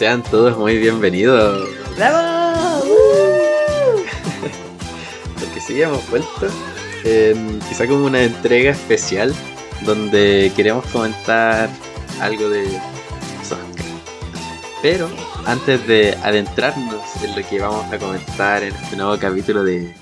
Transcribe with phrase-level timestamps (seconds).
[0.00, 1.68] Sean todos muy bienvenidos.
[1.94, 2.82] ¡Bravo!
[5.38, 6.48] Porque sí, hemos vuelto.
[7.04, 9.34] en quizá como una entrega especial
[9.84, 11.68] donde queremos comentar
[12.18, 13.84] algo de los Oscar.
[14.80, 15.10] Pero
[15.44, 19.94] antes de adentrarnos en lo que vamos a comentar en este nuevo capítulo de,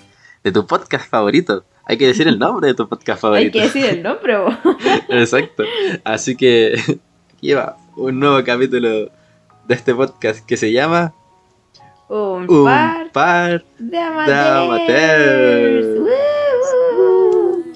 [0.45, 3.53] de tu podcast favorito, hay que decir el nombre de tu podcast Hay favorito.
[3.59, 4.37] que decir el nombre.
[5.09, 5.65] Exacto.
[6.05, 7.01] Así que
[7.41, 9.18] lleva un nuevo capítulo
[9.69, 11.13] de este podcast que se llama
[12.09, 15.87] Un, Un par par de amateurs.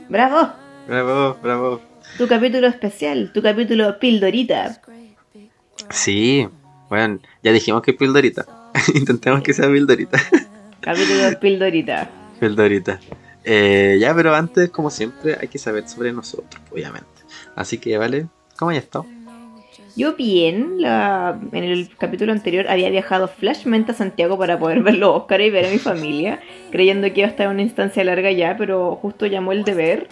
[0.08, 0.52] ¡Bravo!
[0.88, 1.80] Bravo, bravo.
[2.16, 4.80] Tu capítulo especial, tu capítulo pildorita.
[5.90, 6.48] Sí,
[6.88, 8.46] bueno, ya dijimos que es pildorita.
[8.94, 10.18] Intentemos que sea pildorita.
[10.80, 12.10] Capítulo pildorita.
[12.40, 13.00] pildorita.
[13.44, 17.06] Eh, ya, pero antes, como siempre, hay que saber sobre nosotros, obviamente.
[17.54, 18.28] Así que, ¿vale?
[18.56, 19.04] ¿Cómo has estado?
[19.94, 24.94] Yo bien, la- en el capítulo anterior había viajado flashmente a Santiago para poder ver
[24.96, 26.40] los Oscar y ver a mi familia,
[26.70, 30.08] creyendo que iba a estar en una instancia larga ya, pero justo llamó el deber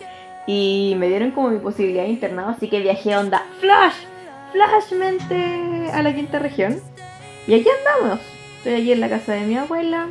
[0.46, 3.94] y me dieron como mi posibilidad de internado, así que viajé onda flash,
[4.52, 6.78] flashmente a la quinta región.
[7.46, 8.20] Y aquí andamos.
[8.58, 10.08] Estoy allí en la casa de mi abuela,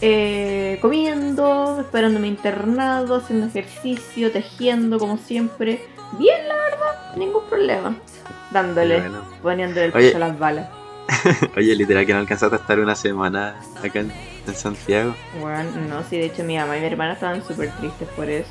[0.00, 5.80] eh, comiendo, esperando mi internado, haciendo ejercicio, tejiendo como siempre.
[6.18, 7.96] Bien, la verdad, ningún problema.
[8.50, 9.24] Dándole, Bueno.
[9.42, 10.06] poniéndole el Oye.
[10.06, 10.68] pecho a las balas.
[11.56, 14.12] Oye, literal que no alcanzaste a estar una semana acá en,
[14.46, 15.14] en Santiago.
[15.40, 18.50] Bueno, no, sí, de hecho mi mamá y mi hermana estaban súper tristes por eso.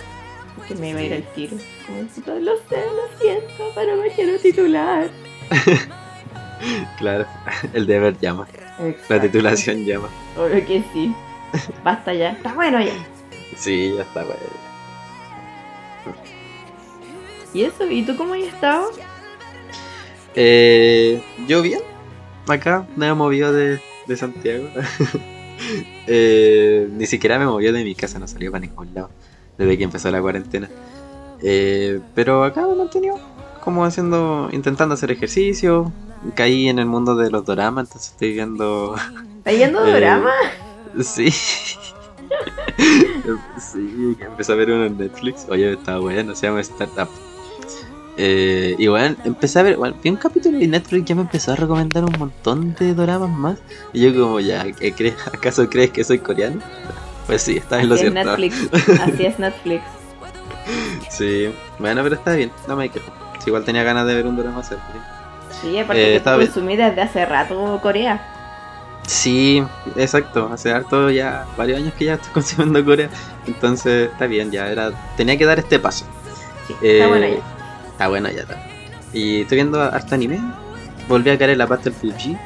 [0.68, 1.58] Que me iba a ir al tiro.
[1.86, 2.02] Como,
[2.40, 5.10] lo sé, lo siento, pero me quiero titular.
[6.98, 7.26] Claro,
[7.74, 8.48] el deber llama.
[9.10, 10.08] La titulación llama.
[10.38, 11.14] Obvio que sí.
[11.84, 12.32] Basta ya.
[12.32, 12.94] Está bueno ya.
[13.58, 14.38] Sí, ya está, güey.
[17.54, 17.90] ¿Y eso?
[17.90, 18.90] ¿Y tú cómo has estado?
[20.36, 21.80] Eh, yo bien,
[22.48, 24.68] acá me he movido de, de Santiago.
[26.08, 29.10] Eh, ni siquiera me movió de mi casa, no salió para ningún lado
[29.58, 30.70] desde que empezó la cuarentena.
[31.42, 33.20] Eh, pero acá me he mantenido
[33.62, 35.92] como haciendo, intentando hacer ejercicio.
[36.36, 38.96] Caí en el mundo de los doramas, entonces estoy viendo.
[39.38, 40.32] ¿Estás yendo Eh, drama?
[41.02, 41.32] Sí.
[43.58, 45.46] sí, empecé a ver uno en Netflix.
[45.50, 47.10] Oye, estaba bueno, se llama Startup.
[48.18, 51.52] Eh, y bueno, empecé a ver, bueno, vi un capítulo y Netflix ya me empezó
[51.52, 53.60] a recomendar un montón de doramas más.
[53.94, 55.16] Y yo como ya, ¿qué crees?
[55.34, 56.62] ¿acaso crees que soy coreano?
[57.28, 58.14] Pues sí, estás en lo cierto.
[58.24, 58.70] Netflix.
[59.02, 59.84] Así es Netflix.
[61.10, 63.12] Sí, bueno, pero está bien, no me quejo.
[63.40, 64.84] Si igual tenía ganas de ver un drama serio.
[65.62, 68.32] Sí, aparte Eh, que está consumí desde hace rato Corea.
[69.08, 69.64] Sí,
[69.96, 70.50] exacto.
[70.52, 73.10] Hace harto ya, varios años que ya estoy consumiendo Corea.
[73.46, 74.92] Entonces está bien, ya era.
[75.16, 76.06] Tenía que dar este paso.
[76.68, 77.55] Sí, Eh, está bueno ya.
[77.96, 78.62] Está bueno ya está.
[79.14, 80.38] Y estoy viendo harto anime.
[81.08, 82.38] Volví a caer en la pasta del Fuji.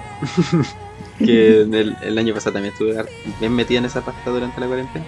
[1.18, 3.04] que el, el año pasado también estuve
[3.40, 5.06] bien metido en esa pasta durante la cuarentena.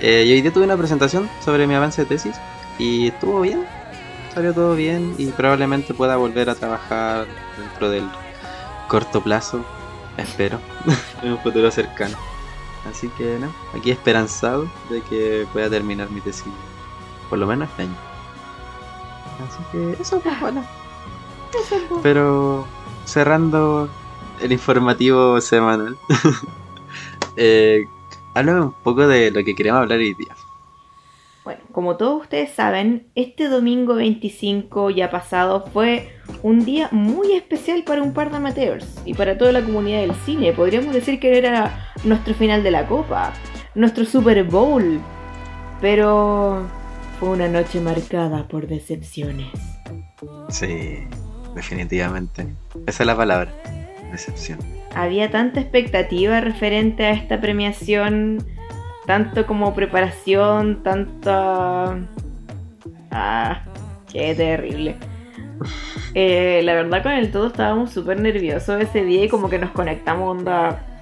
[0.00, 2.34] Eh, y hoy día tuve una presentación sobre mi avance de tesis.
[2.78, 3.66] Y estuvo bien.
[4.32, 5.14] Salió todo bien.
[5.18, 7.26] Y probablemente pueda volver a trabajar
[7.58, 8.08] dentro del
[8.88, 9.62] corto plazo.
[10.16, 10.58] Espero.
[11.22, 12.16] en un futuro cercano.
[12.90, 16.44] Así que no, aquí esperanzado de que pueda terminar mi tesis.
[17.28, 18.13] Por lo menos este año.
[19.48, 20.64] Así que eso pues bueno.
[22.02, 22.66] Pero
[23.04, 23.88] cerrando
[24.40, 25.96] el informativo semanal,
[27.36, 27.86] eh,
[28.34, 30.34] háblame un poco de lo que queremos hablar hoy día.
[31.44, 36.10] Bueno, como todos ustedes saben, este domingo 25 ya pasado fue
[36.42, 40.14] un día muy especial para un par de amateurs y para toda la comunidad del
[40.14, 40.54] cine.
[40.54, 43.34] Podríamos decir que era nuestro final de la copa,
[43.74, 45.00] nuestro Super Bowl.
[45.82, 46.66] Pero
[47.24, 49.48] fue una noche marcada por decepciones.
[50.50, 50.98] Sí,
[51.54, 52.46] definitivamente.
[52.86, 53.50] Esa es la palabra.
[54.12, 54.58] Decepción.
[54.94, 58.44] Había tanta expectativa referente a esta premiación,
[59.06, 61.98] tanto como preparación, tanta...
[63.10, 63.64] Ah,
[64.12, 64.96] qué terrible.
[66.16, 69.72] Eh, la verdad con el todo estábamos súper nerviosos ese día y como que nos
[69.72, 70.93] conectamos onda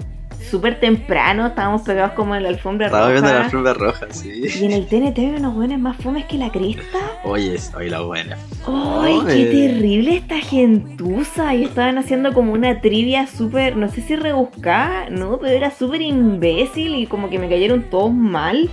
[0.50, 3.44] súper temprano, estábamos pegados como en la alfombra Estaba viendo la roja.
[3.46, 4.42] alfombra roja, sí.
[4.60, 6.98] Y en el TNT hay unos buenos más fomes que la cresta.
[7.24, 8.36] Oye, es hoy la buena.
[8.66, 11.54] ¡Ay, qué terrible esta gentuza!
[11.54, 16.02] Y estaban haciendo como una trivia súper, no sé si rebuscada, no, pero era súper
[16.02, 18.68] imbécil y como que me cayeron todos mal.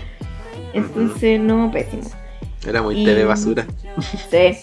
[0.74, 2.04] Entonces, no, pésimo.
[2.68, 3.66] Era muy Y- TV basura.
[4.30, 4.58] Sí.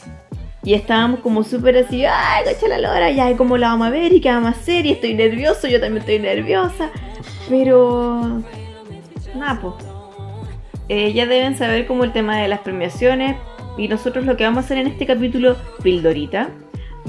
[0.67, 3.13] Y estábamos como súper así, ¡ay, coche la lora!
[3.13, 4.13] Ya, ¿y cómo la vamos a ver?
[4.13, 4.85] ¿Y qué vamos a hacer?
[4.85, 6.91] Y estoy nervioso, yo también estoy nerviosa.
[7.49, 8.43] Pero...
[9.37, 9.75] Nada, pues.
[10.89, 13.37] Eh, ya deben saber como el tema de las premiaciones.
[13.79, 16.49] Y nosotros lo que vamos a hacer en este capítulo, Pildorita,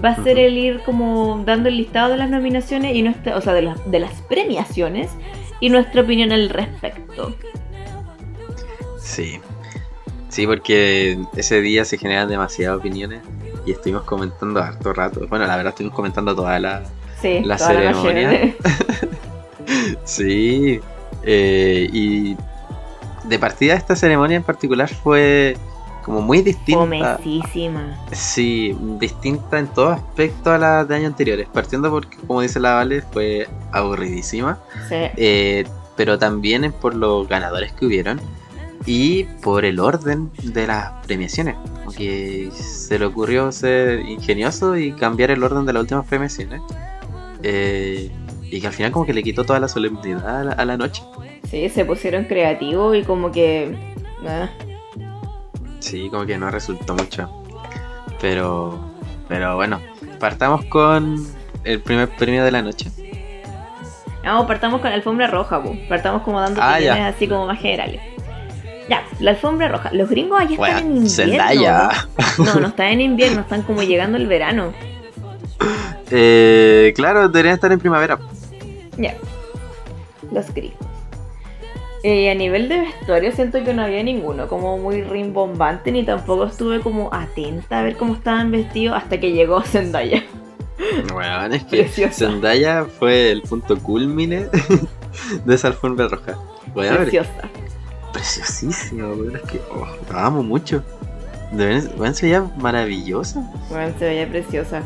[0.05, 3.41] va a ser el ir como dando el listado de las nominaciones y nuestra, o
[3.41, 5.09] sea, de las, de las premiaciones
[5.61, 7.35] y nuestra opinión al respecto.
[8.99, 9.39] Sí.
[10.29, 13.21] Sí, porque ese día se generan demasiadas opiniones
[13.67, 15.27] y estuvimos comentando harto rato.
[15.27, 16.83] Bueno, la verdad estuvimos comentando toda la...
[17.21, 18.31] Sí, La toda ceremonia.
[18.31, 18.57] noche.
[20.05, 20.79] Sí.
[21.23, 22.37] eh, y
[23.25, 25.57] de partida esta ceremonia en particular fue
[26.03, 27.17] como muy distinta.
[27.17, 27.97] Fomecísima.
[28.13, 31.47] Sí, distinta en todo aspecto a las de años anteriores.
[31.53, 34.57] Partiendo porque, como dice la Vale, fue aburridísima.
[34.87, 34.95] Sí.
[35.17, 35.65] eh,
[35.97, 38.21] pero también es por los ganadores que hubieron
[38.87, 41.55] y por el orden de las premiaciones.
[41.95, 46.61] Que se le ocurrió ser ingenioso y cambiar el orden de las últimas premiaciones.
[47.43, 48.09] Eh,
[48.49, 50.77] y que al final como que le quitó toda la solemnidad a la, a la
[50.77, 51.03] noche.
[51.49, 53.77] Sí, se pusieron creativos y como que...
[54.25, 54.49] ah,
[55.79, 57.29] Sí, como que no resultó mucho.
[58.19, 58.79] Pero,
[59.27, 59.79] pero bueno,
[60.19, 61.25] partamos con
[61.63, 62.89] el primer premio de la noche.
[64.23, 65.73] No, partamos con la alfombra roja, po.
[65.87, 68.01] partamos como dando Ah, opiniones así como más generales.
[68.89, 69.91] Ya, la alfombra roja.
[69.93, 71.09] Los gringos allá están en invierno.
[71.09, 71.89] Zendaya.
[72.37, 72.45] ¿no?
[72.45, 74.73] No, no están en invierno, están como llegando el verano.
[76.09, 78.17] Eh, claro, deberían estar en primavera.
[78.97, 79.15] Ya.
[80.31, 80.87] Los gringos.
[82.03, 86.45] Eh, a nivel de vestuario siento que no había ninguno como muy rimbombante ni tampoco
[86.45, 90.23] estuve como atenta a ver cómo estaban vestidos hasta que llegó Zendaya.
[91.11, 92.27] Bueno, es que Preciosa.
[92.27, 94.45] Zendaya fue el punto culmine
[95.45, 96.37] de esa alfombra roja.
[96.73, 97.27] Bueno, a ver,
[98.17, 98.45] Preciosa.
[98.45, 100.83] preciosísimo, weón, es que oh, la amo mucho.
[101.51, 103.41] De weón, se veía maravillosa.
[103.69, 104.81] Bueno, se veía preciosa.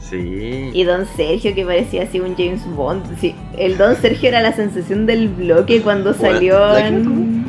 [0.00, 0.70] Sí.
[0.72, 3.18] Y Don Sergio que parecía así un James Bond.
[3.20, 7.44] Sí, el Don Sergio era la sensación del bloque cuando Bueno, salió en...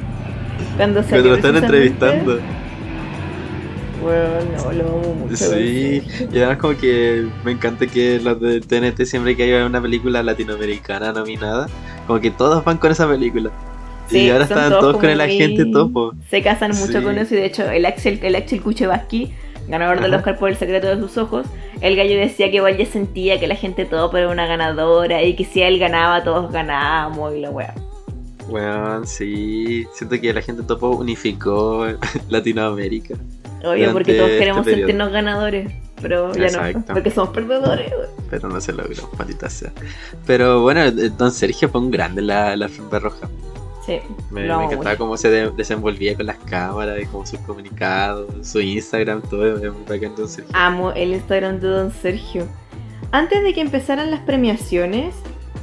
[0.78, 2.40] Cuando Cuando salió lo están entrevistando.
[4.02, 5.36] Bueno, no, lo amo mucho.
[5.36, 6.02] Sí,
[6.32, 10.24] y además como que me encanta que los de TNT siempre que hay una película
[10.24, 11.68] latinoamericana nominada,
[12.08, 13.52] como que todos van con esa película.
[14.12, 16.14] Sí, y ahora estaban todos todos con el agente topo.
[16.30, 17.04] Se casan mucho Sí.
[17.04, 19.34] con eso y de hecho el Axel, el Axel Kuchevaski,
[19.68, 20.14] ganador del.
[20.14, 21.46] Oscar por El secreto de sus ojos,
[21.82, 25.36] el gallo decía que igual ya sentía que la gente topo era una ganadora y
[25.36, 27.74] que si él ganaba todos ganábamos y la wea.
[28.50, 31.86] Bueno, sí, siento que la gente topo unificó
[32.30, 33.16] Latinoamérica.
[33.64, 35.72] Obvio, porque todos este queremos sentirnos ganadores,
[36.02, 37.94] pero ya no, porque somos perdedores.
[38.30, 39.72] Pero no se logró, maldita sea.
[40.26, 42.68] Pero bueno, Don Sergio fue un grande la, la
[43.00, 43.30] roja.
[43.86, 44.00] Sí,
[44.30, 49.22] Me, encantaba cómo se de- desenvolvía con las cámaras y como sus comunicados, su Instagram,
[49.24, 50.52] todo es muy bacán Don Sergio.
[50.56, 52.48] Amo el Instagram de Don Sergio.
[53.12, 55.16] Antes de que empezaran las premiaciones,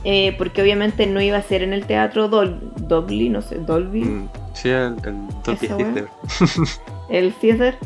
[0.04, 4.04] eh, porque obviamente no iba a ser en el teatro Dol Dolby, no sé, Dolby,
[4.04, 6.08] Mm, Sí, el, el Theater.
[7.10, 7.76] el theater,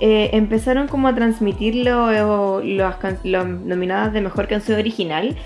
[0.00, 5.36] eh, empezaron como a transmitir lo- las can- las nominadas de mejor canción original,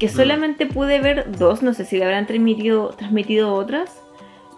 [0.00, 0.10] que Mm.
[0.10, 3.90] solamente pude ver dos, no sé si le habrán transmitido, transmitido otras.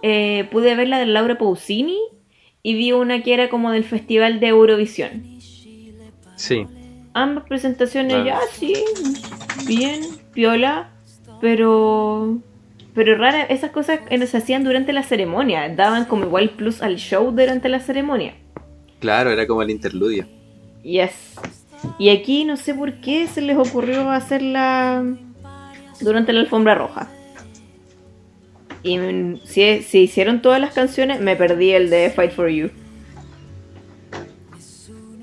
[0.02, 1.98] Eh, pude ver la de Laura Pausini
[2.62, 5.24] y vi una que era como del Festival de Eurovisión.
[6.36, 6.66] Sí,
[7.14, 8.26] Ambas presentaciones Claro.
[8.26, 8.72] ya, sí,
[9.66, 10.00] bien,
[10.32, 10.88] piola,
[11.42, 12.38] pero
[12.94, 16.96] pero rara, esas cosas eh, se hacían durante la ceremonia, daban como igual plus al
[16.96, 18.34] show durante la ceremonia.
[19.00, 20.26] claro, era como el interludio.
[20.82, 21.34] Yes.
[21.98, 25.04] Y aquí no sé por qué se les ocurrió hacerla
[26.02, 27.08] durante la alfombra roja.
[28.82, 28.98] Y
[29.44, 32.70] si, si hicieron todas las canciones, me perdí el de Fight for You.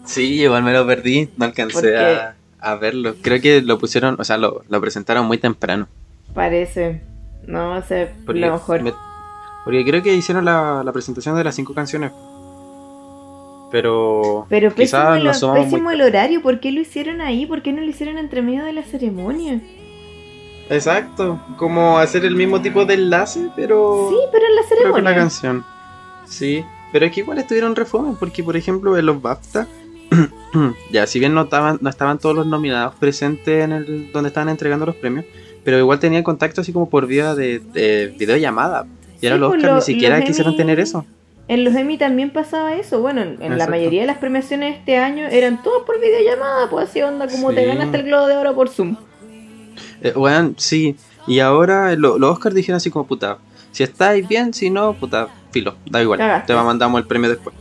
[0.05, 3.15] Sí, igual me lo perdí, no alcancé a, a verlo.
[3.21, 5.87] Creo que lo pusieron, o sea, lo, lo presentaron muy temprano.
[6.33, 7.01] Parece.
[7.45, 8.81] No sé, Porque, lo mejor.
[8.81, 8.93] me-
[9.65, 12.11] porque creo que hicieron la, la presentación de las cinco canciones.
[13.71, 15.93] Pero, Pero pésimo, el, pésimo muy...
[15.93, 17.45] el horario, ¿por qué lo hicieron ahí?
[17.45, 19.61] ¿Por qué no lo hicieron entre medio de la ceremonia?
[20.69, 24.07] Exacto, como hacer el mismo tipo de enlace, pero...
[24.09, 25.15] Sí, pero en la pero con la ceremonia.
[25.15, 25.65] canción.
[26.27, 29.67] Sí, pero es que igual estuvieron reformas, porque por ejemplo en los BAFTA,
[30.91, 34.49] ya si bien no estaban, no estaban todos los nominados presentes en el donde estaban
[34.49, 35.25] entregando los premios,
[35.63, 38.85] pero igual tenían contacto así como por vía de, de videollamada.
[39.21, 41.05] Y ahora Sí, los pues, Oscar lo- ni siquiera quisieron Emmy- tener eso.
[41.47, 43.01] En los Emmy también pasaba eso.
[43.01, 46.69] Bueno, en, en la mayoría de las premiaciones de este año eran todos por videollamada,
[46.69, 47.67] pues así onda como te Sí.
[47.67, 48.95] ganaste el globo de oro por Zoom.
[50.01, 50.95] Eh, weón, sí.
[51.27, 53.37] Y ahora lo- los Oscars dijeron así como puta.
[53.71, 56.17] Si estáis bien, si no, puta, filo, da igual.
[56.19, 56.53] Cagaste.
[56.53, 57.55] Te mandamos el premio después.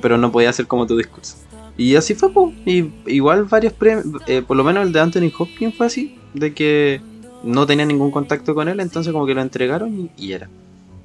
[0.00, 1.36] Pero- no podía hacer como tu discurso.
[1.76, 2.52] Y así fue, po.
[2.66, 6.52] Y igual varios premios, eh, por lo menos el de Anthony Hopkins fue así, de
[6.52, 7.00] que
[7.42, 10.48] no tenía ningún contacto con él, entonces como que lo entregaron y, y era.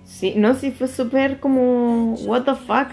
[0.05, 2.87] Sí, no, sí fue súper como, what the fuck.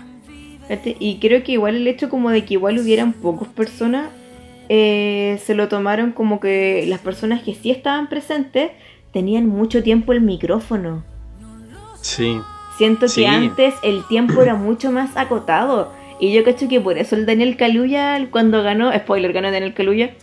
[0.69, 4.11] Este, Y creo que igual el hecho como de que igual hubieran pocas personas
[4.73, 8.71] eh, se lo tomaron como que las personas que sí estaban presentes
[9.13, 11.03] tenían mucho tiempo el micrófono.
[12.01, 12.41] Sí.
[12.79, 13.23] Siento Sí.
[13.23, 15.93] que antes el tiempo era mucho más acotado.
[16.21, 20.15] Y yo cacho que por eso el Daniel Caluya, cuando ganó, spoiler, ganó Daniel Caluya,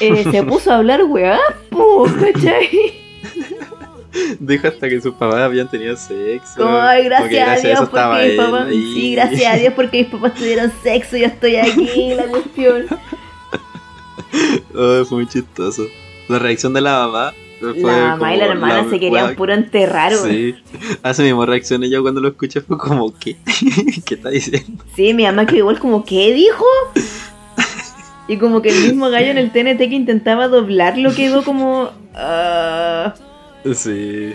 [0.00, 1.38] eh, se puso a hablar weá,
[2.20, 2.68] ¿cachai?
[4.40, 6.68] Dijo hasta que sus papás habían tenido sexo.
[6.68, 10.70] Ay, gracias a Dios porque mis papás, sí, gracias a Dios porque mis papás tuvieron
[10.82, 12.84] sexo, yo estoy aquí, la cuestión.
[14.74, 15.86] Oh, fue muy chistoso.
[16.28, 19.54] La reacción de la mamá fue La mamá y la hermana la- se querían puro
[19.54, 20.30] enterrar, weón.
[20.30, 20.54] Sí.
[21.02, 23.36] Hace mismo reaccioné yo cuando lo escuché fue como ¿qué?
[24.04, 24.84] ¿Qué está diciendo?
[24.94, 26.64] Sí, mi mamá que igual como, ¿qué dijo?
[28.28, 31.90] Y como que el mismo gallo en el TNT que intentaba doblarlo quedó como...
[32.14, 33.14] ah.
[33.72, 34.34] Sí.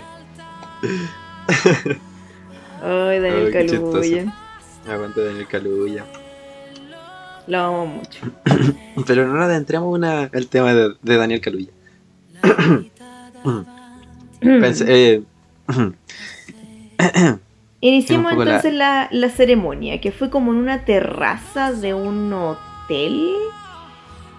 [2.82, 4.34] Ay, Daniel Caluya.
[4.88, 6.04] Aguante Daniel Caluya.
[7.46, 8.20] Lo amo mucho.
[9.06, 11.70] Pero no nos adentremos una el tema de, de Daniel Caluya.
[14.40, 15.22] Pensé, eh,
[17.80, 19.08] Iniciamos la- entonces la...
[19.10, 23.34] La, ceremonia, que fue como en una terraza de un hotel.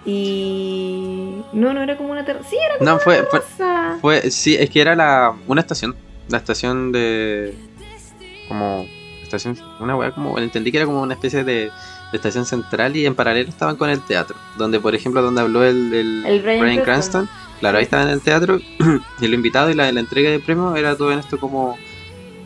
[0.05, 1.41] Y...
[1.51, 2.50] No, no era como una terraza.
[2.50, 3.98] Sí, era como no, fue, una fue, terraza.
[4.01, 5.95] fue, sí, es que era la, una estación,
[6.29, 7.53] la estación de,
[8.48, 8.86] como,
[9.22, 11.69] estación, una weá como, entendí que era como una especie de,
[12.17, 15.93] estación central y en paralelo estaban con el teatro, donde por ejemplo donde habló el,
[15.93, 17.25] el, El Bryan Bryan Cranston.
[17.25, 17.29] Cranston,
[17.60, 18.60] claro, ahí estaba en el teatro
[19.22, 21.77] y lo invitado y la, la entrega de premios era todo en esto como,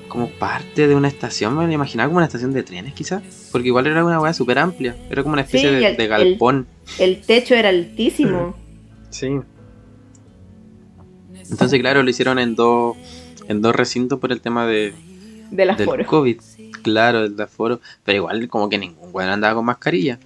[0.08, 3.68] como parte de una estación, me lo imaginaba como una estación de trenes quizás, porque
[3.68, 6.10] igual era una weá súper amplia, era como una especie Sí, de, el- de el-
[6.10, 6.68] galpón.
[7.00, 8.56] El techo era altísimo.
[9.10, 9.28] Sí.
[11.50, 12.98] Entonces, claro, lo hicieron en dos
[13.48, 14.94] en dos recintos por el tema de,
[15.52, 16.06] De las del.
[16.06, 16.40] COVID.
[16.84, 17.80] Claro, el de aforo.
[18.04, 20.20] Pero igual, como que ningún weón andaba con mascarilla.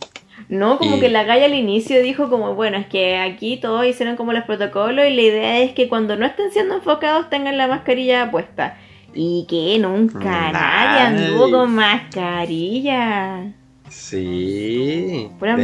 [0.49, 3.85] No, como Y- que la galla al inicio dijo como, bueno, es que aquí todos
[3.85, 7.57] hicieron como los protocolos y la idea es que cuando no estén siendo enfocados tengan
[7.57, 8.77] la mascarilla puesta.
[9.13, 11.25] Y que nunca nadie Nadie.
[11.25, 13.53] anduvo con mascarilla.
[13.89, 15.29] Sí.
[15.39, 15.55] Pura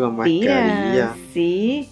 [0.00, 1.14] con mascarilla.
[1.32, 1.88] Sí,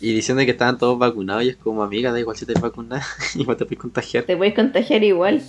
[0.00, 3.04] Y diciendo que estaban todos vacunados y es como, amiga, da igual si te vacunas,
[3.36, 4.24] igual te puedes contagiar.
[4.24, 5.42] te puedes contagiar igual.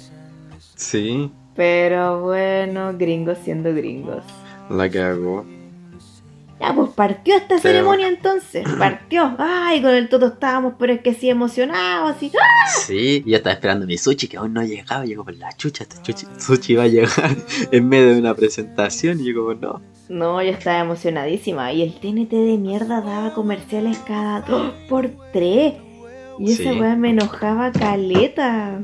[0.79, 4.23] Sí, Pero bueno, gringos siendo gringos.
[4.69, 5.45] la cagó.
[6.61, 8.65] Ya, pues partió esta Pero- ceremonia entonces.
[8.79, 9.35] Partió.
[9.37, 12.31] Ay, con el todo estábamos, pero es que sí emocionados, así.
[12.33, 12.69] ¡ah!
[12.85, 15.03] Sí, yo estaba esperando mi sushi que aún no llegaba.
[15.05, 17.09] Llegó por la chucha, este sushi va a llegar
[17.71, 19.19] en medio de una presentación.
[19.19, 19.81] Y yo como, no.
[20.07, 21.71] No, yo estaba emocionadísima.
[21.73, 25.73] Y el TNT de mierda daba comerciales cada dos por tres.
[26.39, 26.79] Y esa Sí.
[26.79, 28.81] weá me enojaba caleta.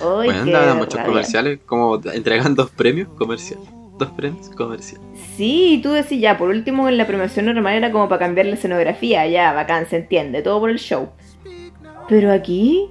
[0.00, 1.06] Ay, Bueno, andaban muchos rabia.
[1.08, 3.68] comerciales, como entregan dos premios comerciales.
[3.98, 5.06] Dos premios comerciales.
[5.36, 8.46] Sí, y tú decís ya, por último en la premiación normal era como para cambiar
[8.46, 11.10] la escenografía, ya, bacán, se entiende, todo por el show.
[12.08, 12.88] Pero aquí,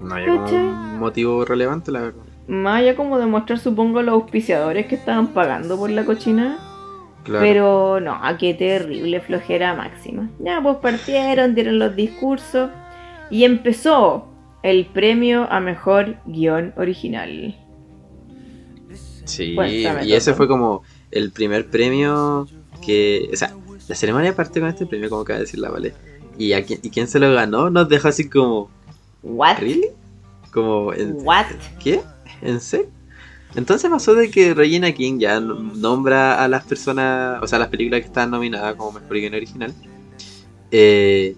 [0.00, 2.22] No hay un motivo relevante, la verdad.
[2.48, 6.58] más allá como demostrar supongo a los auspiciadores que estaban pagando por la cochina.
[7.22, 7.44] Claro.
[7.44, 10.28] Pero no, qué terrible flojera máxima.
[10.40, 12.70] Ya, pues partieron, dieron los discursos
[13.30, 14.26] y empezó
[14.62, 17.56] el premio a mejor guion original.
[19.24, 22.46] Sí, Cuéntame, y ese fue como el primer premio
[22.84, 23.28] que.
[23.32, 23.54] O sea,
[23.88, 25.94] la ceremonia parte con este premio, como acaba de decir la Vale.
[26.38, 28.70] Y, a quién, y quién se lo ganó nos dejó así como.
[29.22, 29.58] What?
[29.58, 29.88] ¿Really?
[30.52, 30.92] Como.
[30.92, 31.46] ¿en- What?
[31.82, 32.00] ¿Qué?
[32.40, 32.88] ¿En serio?
[33.54, 38.00] Entonces pasó de que Regina King ya nombra a las personas, o sea, las películas
[38.00, 39.74] que estaban nominadas como mejor guion original.
[40.70, 41.36] Eh,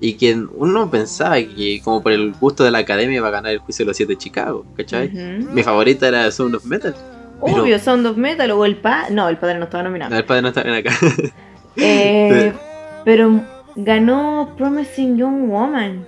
[0.00, 3.52] y que uno pensaba que, como por el gusto de la academia, iba a ganar
[3.52, 5.08] el juicio de los siete de Chicago, ¿cachai?
[5.10, 6.94] Mi favorita era Sound of Metal.
[7.44, 9.08] Pero- Obvio, Sound of Metal o el pa...
[9.10, 10.12] No, el padre no estaba nominado.
[10.14, 10.90] A ver, padre no está bien acá.
[11.76, 12.52] Eh,
[13.04, 13.42] pero
[13.76, 16.06] ganó Promising Young Woman.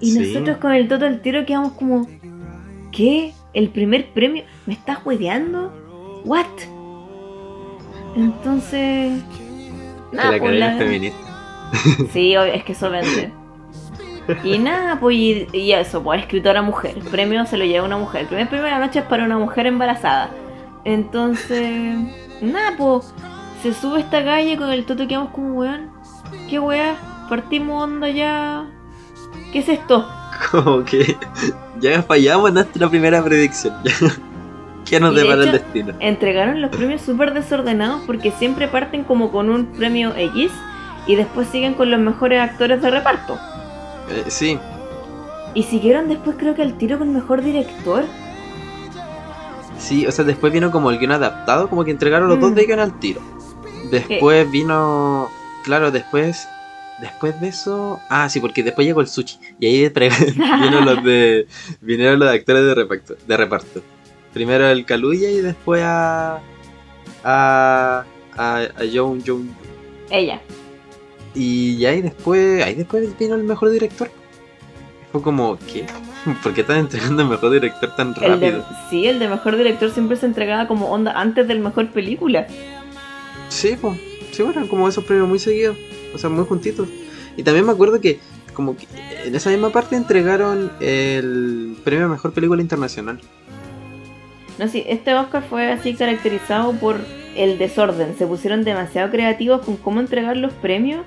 [0.00, 0.18] Y Sí.
[0.20, 2.08] nosotros con el Toto al tiro quedamos como,
[2.92, 3.32] ¿qué?
[3.52, 4.44] ¿El primer premio?
[4.66, 5.72] ¿Me estás hueveando?
[6.24, 6.46] ¿What?
[8.16, 9.22] Entonces...
[10.10, 11.33] que nada, la pues, academia la- es feminista.
[12.12, 13.32] Sí, obvio, es que eso vende.
[14.42, 16.94] Y nada, pues y, y eso, pues escritora mujer.
[16.96, 18.22] El premio se lo lleva una mujer.
[18.22, 20.30] El primer premio de la noche es para una mujer embarazada.
[20.84, 21.96] Entonces,
[22.40, 23.12] nada, pues
[23.62, 25.90] se sube esta calle con el toto que vamos como weón.
[26.48, 26.96] ¿Qué weá?
[27.28, 28.66] Partimos onda ya.
[29.52, 30.08] ¿Qué es esto?
[30.50, 31.16] Como que
[31.80, 33.74] ya fallamos nuestra primera predicción.
[34.84, 35.94] ¿Qué nos Y de depara el destino?
[36.00, 40.50] Entregaron los premios súper desordenados porque siempre parten como con un premio X
[41.06, 43.38] y después siguen con los mejores actores de reparto.
[44.10, 44.58] Eh, sí,
[45.54, 48.04] Y siguieron después creo que al tiro con mejor director.
[49.78, 52.54] Sí, o sea, después vino como el guion adaptado, como que entregaron los dos Mm.
[52.54, 53.20] de guion al tiro.
[53.90, 55.28] Después vino,
[55.62, 56.48] claro, después,
[57.00, 59.88] después de eso, ah, sí, porque después llegó el sushi y ahí
[60.62, 61.46] vino los de,
[61.82, 63.80] vinieron los de actores de reparto, de reparto.
[64.32, 66.40] Primero el Kaluuya y después a,
[67.22, 68.04] a,
[68.36, 69.46] a, a Young Young.
[70.10, 70.40] Ella.
[71.34, 74.10] Y ahí después, ahí después vino el mejor director.
[75.12, 75.86] Fue como, ¿qué?
[76.42, 78.66] ¿Por qué están entregando el mejor director tan El de, rápido?
[78.90, 82.46] sí, el de mejor director siempre se entregaba como onda antes del mejor película.
[83.48, 83.98] Sí, pues.
[84.32, 85.76] Sí, bueno, como esos premios muy seguidos.
[86.14, 86.88] O sea, muy juntitos.
[87.36, 88.18] Y también me acuerdo que,
[88.52, 88.86] como que
[89.24, 93.20] en esa misma parte entregaron el premio a mejor película internacional.
[94.58, 96.96] No, sí, este Oscar fue así caracterizado por
[97.36, 98.16] el desorden.
[98.16, 101.04] Se pusieron demasiado creativos con cómo entregar los premios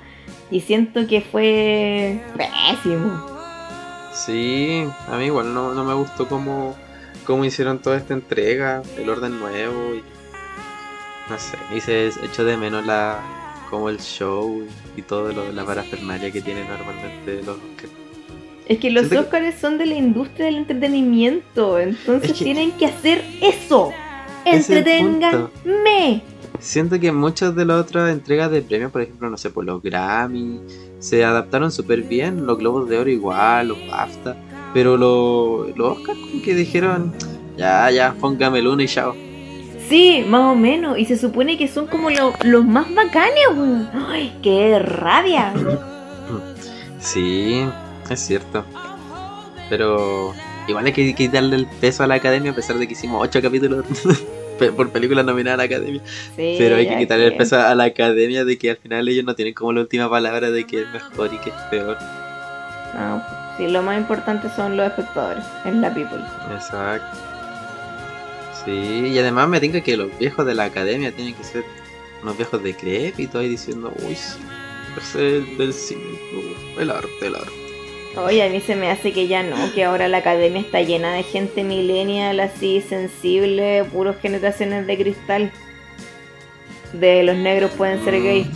[0.50, 3.26] y siento que fue pésimo.
[4.12, 6.76] Sí, a mí igual no, no me gustó cómo,
[7.24, 10.02] cómo hicieron toda esta entrega, el orden nuevo y.
[11.30, 13.20] No sé, y se echó de menos la
[13.68, 17.92] como el show y todo lo, la parafernalia que tienen normalmente los Oscars.
[18.66, 22.44] Es que los Siento que- Oscars son de la industria del entretenimiento, entonces Es que-
[22.44, 23.92] tienen que hacer eso.
[24.46, 26.22] Entreténganme.
[26.60, 29.80] Siento que muchas de las otras entregas de premios, por ejemplo, no sé, por los
[29.82, 30.60] Grammy,
[30.98, 34.36] se adaptaron súper bien, los Globos de Oro igual, los BAFTA,
[34.74, 37.12] pero lo- los Oscars como que dijeron,
[37.56, 39.14] ya, ya, póngame el uno y chao.
[39.88, 40.98] Sí, más o menos.
[40.98, 43.88] Y se supone que son como lo- los más bacanes, weón.
[43.94, 45.52] ¡Ay, qué rabia!
[47.00, 47.64] Sí,
[48.10, 48.64] es cierto.
[49.70, 50.32] Pero
[50.66, 53.40] igual hay que quitarle el peso a la academia a pesar de que hicimos ocho
[53.40, 53.84] capítulos
[54.58, 56.02] pe- por película nominada a la academia.
[56.36, 59.24] Sí, Pero hay que quitarle el peso a la academia de que al final ellos
[59.24, 61.96] no tienen como la última palabra de que es mejor y que es peor.
[62.94, 63.22] No,
[63.56, 66.20] sí, lo más importante son los espectadores, es la people.
[66.54, 67.16] Exacto.
[68.64, 68.72] Sí,
[69.12, 71.64] y además me tinca que los viejos de la academia tienen que ser
[72.22, 74.38] unos viejos decrépitos ahí diciendo, uy, sí,
[74.98, 76.02] es el del cine,
[76.78, 77.52] el arte, el arte.
[78.24, 81.12] Oye, a mí se me hace que ya no, que ahora la academia está llena
[81.12, 85.52] de gente millennial así, sensible, puros generaciones de cristal.
[86.92, 88.46] De los negros pueden ser gays.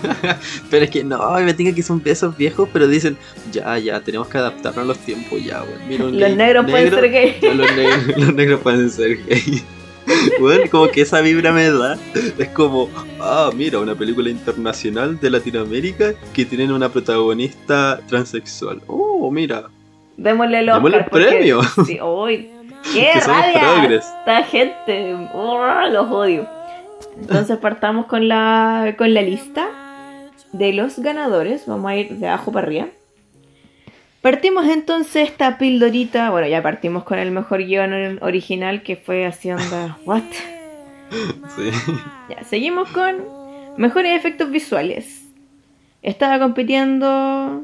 [0.70, 3.18] Pero es que no, me tinca que son esos viejos, pero dicen,
[3.52, 7.40] ya, ya, tenemos que adaptarnos a los tiempos, ya, un Los negros pueden ser gays.
[7.40, 9.62] ya, los, negros, los negros pueden ser gay.
[10.40, 11.96] Bueno, como que esa vibra me da.
[12.38, 12.88] Es como,
[13.20, 18.80] ah, mira, una película internacional de Latinoamérica que tienen una protagonista transexual.
[18.86, 19.64] Oh, mira,
[20.16, 21.60] Démosle el Démosle el porque- premio.
[21.86, 22.50] Sí, uy,
[22.94, 23.96] ¡Qué Que rabia!
[23.98, 26.46] Esta gente, oh, los odio.
[27.20, 29.68] Entonces partamos con la, con la lista
[30.52, 31.66] de los ganadores.
[31.66, 32.86] Vamos a ir de abajo para arriba.
[34.22, 36.30] Partimos entonces esta pildorita.
[36.30, 39.96] Bueno, ya partimos con el mejor guion original que fue así onda.
[40.04, 40.22] ¿What?
[41.56, 41.70] sí.
[42.28, 43.16] Ya, seguimos con
[43.76, 45.22] mejores efectos visuales.
[46.02, 47.62] Estaba compitiendo.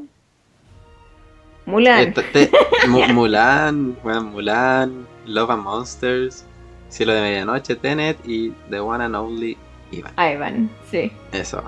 [1.65, 1.99] Mulan.
[1.99, 2.51] Eh, te- te-
[2.87, 6.45] Mu- Mulan, Mulan, Love and Monsters,
[6.89, 9.57] Cielo de Medianoche, Tenet y The One and Only
[9.91, 10.13] Ivan.
[10.17, 11.11] Ivan, sí.
[11.33, 11.61] Eso.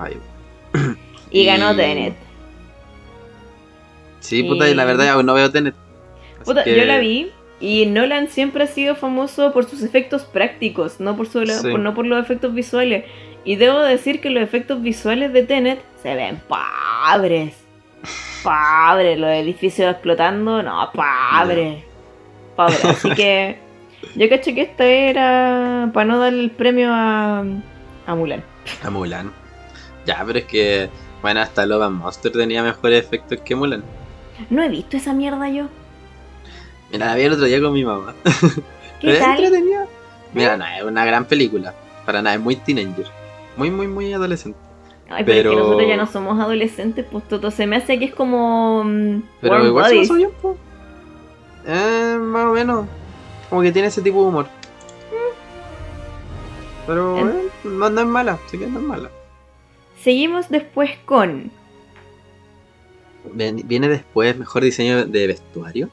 [1.30, 2.14] Y Y- ganó Tenet.
[4.20, 5.74] Sí, puta, y la verdad aún no veo Tenet.
[6.44, 7.30] Puta, que- yo la vi
[7.60, 11.70] y Nolan siempre ha sido famoso por sus efectos prácticos, no por, su- Sí.
[11.70, 13.04] por- no por los efectos visuales.
[13.44, 17.54] Y debo decir que los efectos visuales de Tenet se ven pobres.
[18.42, 21.84] Pobres, los edificios explotando, no, pobres.
[22.56, 23.58] Pobres, así que
[24.16, 27.40] yo caché que esta era para no darle el premio a,
[28.06, 28.42] a Mulan.
[28.82, 29.32] A Mulan.
[30.06, 30.88] Ya, pero es que,
[31.20, 33.82] bueno, hasta Love and Monster tenía mejores efectos que Mulan.
[34.48, 35.66] No he visto esa mierda yo.
[36.92, 38.14] Mira, la vi el otro día con mi mamá.
[39.00, 39.42] ¿Qué tal?
[39.44, 39.86] entretenida.
[40.32, 41.74] Mira, no, es una gran película.
[42.06, 43.06] Para nada, es muy teenager.
[43.56, 44.58] Muy, muy, muy adolescente.
[45.08, 47.98] Ay, pero, es que Pero- nosotros ya no somos adolescentes, pues todo se me hace
[47.98, 50.08] que es como mm, Pero Warm igual se Bodies.
[50.08, 50.56] pasó bien, po.
[51.66, 52.86] Eh, más o menos.
[53.48, 54.46] Como que tiene ese tipo de humor.
[56.86, 59.10] Pero En- eh, no, no es mala, sí que no es mala.
[60.02, 61.50] Seguimos después con
[63.34, 65.90] Viene después mejor diseño de vestuario.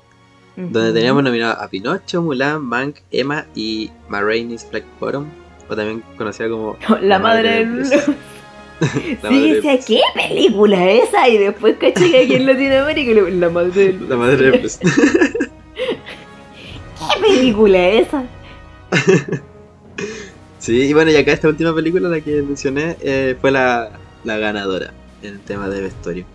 [0.55, 5.27] Donde teníamos nominado a Pinocho, Mulan, Mank, Emma y Ma Rainey's Black Bottom.
[5.69, 7.89] O también conocida como la, madre del Blues.
[7.89, 8.05] blues.
[9.23, 11.27] La Sí, madre decía, ¿qué película es esa?
[11.29, 14.09] Y después caché que aquí en Latinoamérica la madre del.
[14.09, 14.61] La madre del.
[16.99, 18.23] ¿Qué película es esa?
[20.59, 23.91] Sí, y bueno, y acá esta última película, la que mencioné, eh, fue la,
[24.23, 26.25] la ganadora en el tema de vestuario.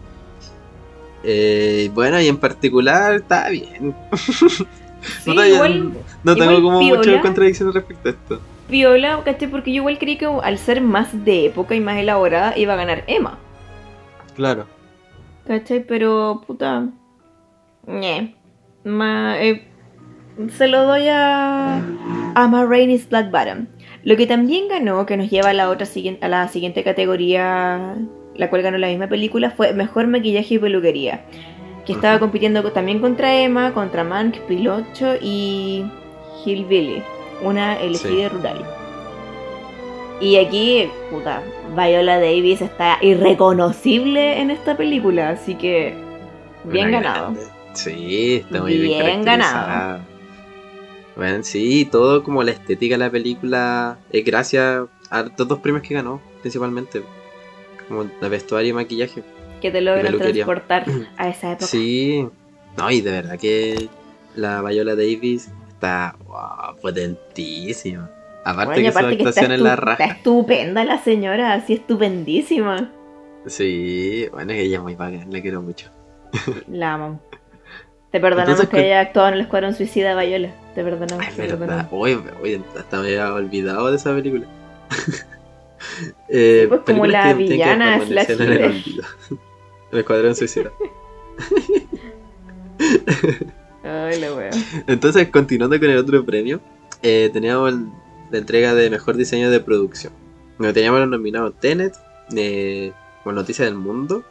[1.22, 3.94] Eh, bueno, y en particular está bien.
[4.16, 4.64] Sí,
[5.26, 5.92] no, todavía igual,
[6.24, 6.98] no tengo igual como piola.
[6.98, 8.40] muchas contradicciones respecto a esto.
[8.68, 9.48] viola, ¿cachai?
[9.48, 12.76] Porque yo igual creí que al ser más de época y más elaborada iba a
[12.76, 13.38] ganar Emma.
[14.34, 14.66] Claro.
[15.46, 15.84] ¿Cachai?
[15.84, 16.88] Pero, puta.
[17.86, 18.34] ñe.
[18.84, 19.68] Ma, eh,
[20.56, 21.82] se lo doy a.
[22.34, 23.66] A Ma Rainey's Black Bottom.
[24.04, 25.86] Lo que también ganó, que nos lleva a la otra
[26.20, 27.96] a la siguiente categoría,
[28.36, 31.24] la cual ganó la misma película, fue Mejor Maquillaje y Peluquería.
[31.86, 35.84] Que estaba compitiendo co- también contra Emma, contra Mank, Pilocho y
[36.44, 37.02] Hillbilly,
[37.42, 38.64] una elegida rural.
[40.20, 41.42] Y aquí, puta,
[41.76, 45.94] Viola Davis está irreconocible en esta película, así que
[46.64, 47.20] bien Una ganado.
[47.32, 47.46] grande.
[47.72, 50.00] Sí, está muy bien, Bien caracterizada.
[51.16, 55.82] Bueno, sí, todo como la estética de la película es gracias a estos dos premios
[55.82, 57.02] que ganó, principalmente.
[57.88, 59.22] Como de vestuario y maquillaje.
[59.60, 60.84] Que te logran transportar
[61.16, 61.66] a esa época.
[61.66, 62.26] Sí,
[62.76, 63.88] no, y de verdad que
[64.34, 68.10] la Viola Davis está wow, potentísima.
[68.44, 70.04] Aparte Bueno, que su aparte que está, actuación en la estu- está raja.
[70.14, 72.90] estupenda la señora, así estupendísima.
[73.46, 75.90] Sí, bueno, ella es muy bacán, la quiero mucho.
[76.68, 77.20] La amo.
[78.10, 80.50] Te perdonamos Entonces, que ¿qué- haya actuado en el Escuadrón Suicida Viola.
[80.74, 81.26] Te perdonamos.
[81.26, 81.58] Es te verdad.
[81.88, 81.92] perdonamos.
[82.42, 84.46] Uy, hasta me había olvidado de esa película.
[86.28, 89.04] eh, Sí, pues, como la villana permanecer slash en el olvido.
[89.92, 90.70] El Escuadrón Suicida.
[93.84, 94.50] Ay, la wea.
[94.86, 96.60] Entonces, continuando con el otro premio,
[97.02, 97.74] eh, teníamos
[98.30, 100.12] la entrega de mejor diseño de producción.
[100.58, 101.94] Donde teníamos los nominados Tenet,
[102.36, 102.92] eh,
[103.24, 104.24] Noticias del Mundo,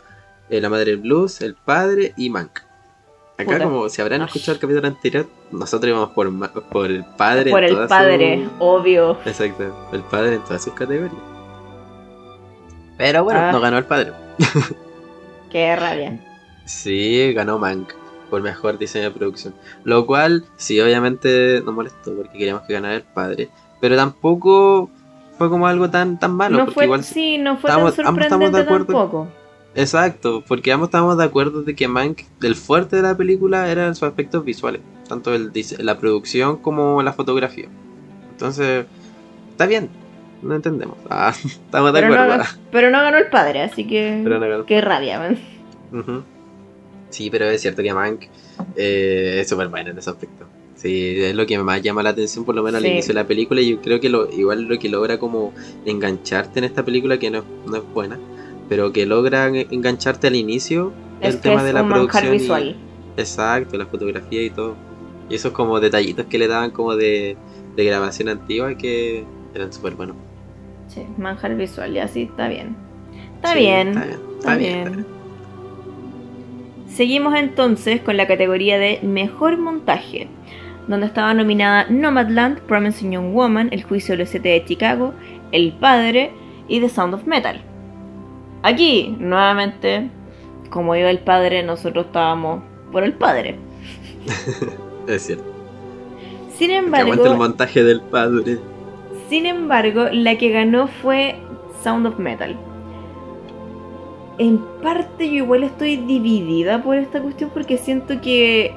[0.50, 2.60] eh, La Madre Blues, El Padre y Mank.
[3.38, 3.64] Acá, Puta.
[3.64, 4.28] como si habrán Ay.
[4.28, 6.32] escuchado el capítulo anterior, nosotros íbamos por,
[6.70, 7.50] por El Padre.
[7.50, 9.18] en Por el todas padre, sus- obvio.
[9.26, 11.22] Exacto, el padre en todas sus categorías.
[13.02, 13.52] Pero bueno, Ah.
[13.52, 14.12] no ganó el padre.
[15.50, 16.20] Qué rabia.
[16.66, 17.94] Sí, ganó Mank
[18.30, 19.56] por mejor diseño de producción.
[19.84, 23.50] Lo cual, sí, obviamente nos molestó porque queríamos que ganara el padre.
[23.82, 24.90] Pero tampoco
[25.38, 26.58] fue como algo tan, tan malo.
[26.60, 28.86] no porque fue, igual, sí, no fue tan ambos estamos de sorprendente acuerdo.
[28.86, 29.28] tampoco.
[29.74, 33.96] Exacto, porque ambos estábamos de acuerdo de que Mank, el fuerte de la película eran
[33.96, 34.82] sus aspectos visuales.
[35.10, 37.66] Tanto el la producción como la fotografía.
[38.32, 38.86] Entonces,
[39.50, 39.90] está bien.
[40.42, 40.98] No entendemos.
[41.10, 42.44] Ah, estamos de Pero no, acuerdo.
[42.72, 44.22] pero no ganó el padre, así que.
[44.24, 44.66] Pero no ganó.
[44.66, 45.38] Qué rabia, man.
[47.10, 48.24] Sí, pero es cierto que Mank
[48.78, 50.46] eh, es súper bueno en ese aspecto.
[50.76, 52.88] Sí, es lo que más llama la atención, por lo menos Sí.
[52.88, 53.62] al inicio de la película.
[53.62, 55.54] Y yo creo que lo, igual lo que logra como
[55.86, 58.18] engancharte en esta película, que no, es- no es buena,
[58.70, 62.36] pero que logra en- engancharte al inicio Es el tema es de la un producción.
[62.68, 62.76] y-
[63.18, 64.76] exacto, la fotografía y todo.
[65.30, 67.36] Y esos como detallitos que le daban como de,
[67.76, 69.24] de grabación antigua que
[69.54, 70.16] eran súper buenos.
[70.94, 72.76] Sí, manjar visual, ya sí, está bien.
[73.36, 73.88] Está Sí, bien.
[73.90, 74.20] Está bien.
[74.40, 74.78] Está bien.
[74.78, 75.06] está bien.
[76.90, 80.28] Seguimos entonces con la categoría de Mejor Montaje,
[80.90, 85.14] donde estaba nominada Nomadland, Promising Young Woman, El Juicio del ST de Chicago,
[85.54, 86.32] El Padre
[86.68, 87.62] y The Sound of Metal.
[88.64, 90.10] Aquí, nuevamente,
[90.70, 93.56] como iba el padre, nosotros estábamos por el padre.
[95.08, 95.46] Es cierto.
[96.58, 98.60] Sin aguante el embargo, montaje del padre.
[99.32, 101.38] Sin embargo, la que ganó fue
[101.82, 102.54] Sound of Metal.
[104.38, 108.76] En parte yo igual estoy dividida por esta cuestión porque siento que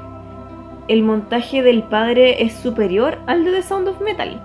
[0.86, 4.40] el montaje del padre es superior al de The Sound of Metal.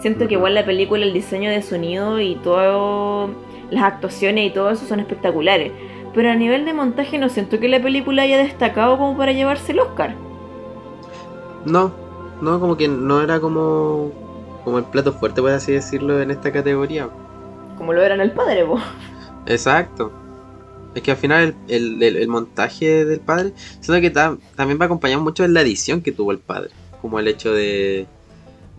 [0.00, 3.30] Siento que igual la película, el diseño de sonido y todo,
[3.70, 5.72] las actuaciones y todo eso son espectaculares.
[6.12, 9.72] Pero a nivel de montaje no siento que la película haya destacado como para llevarse
[9.72, 10.14] el Oscar.
[11.64, 11.92] No,
[12.42, 14.12] no, como que no era como,
[14.64, 17.08] como el plato fuerte, por así decirlo, en esta categoría.
[17.78, 18.78] Como lo era en el padre, po.
[19.46, 20.12] Exacto.
[20.94, 24.78] Es que al final el, el- el- el montaje del padre, siento que ta- también
[24.80, 26.70] va acompañado mucho en la edición que tuvo el padre.
[27.00, 28.06] Como el hecho de,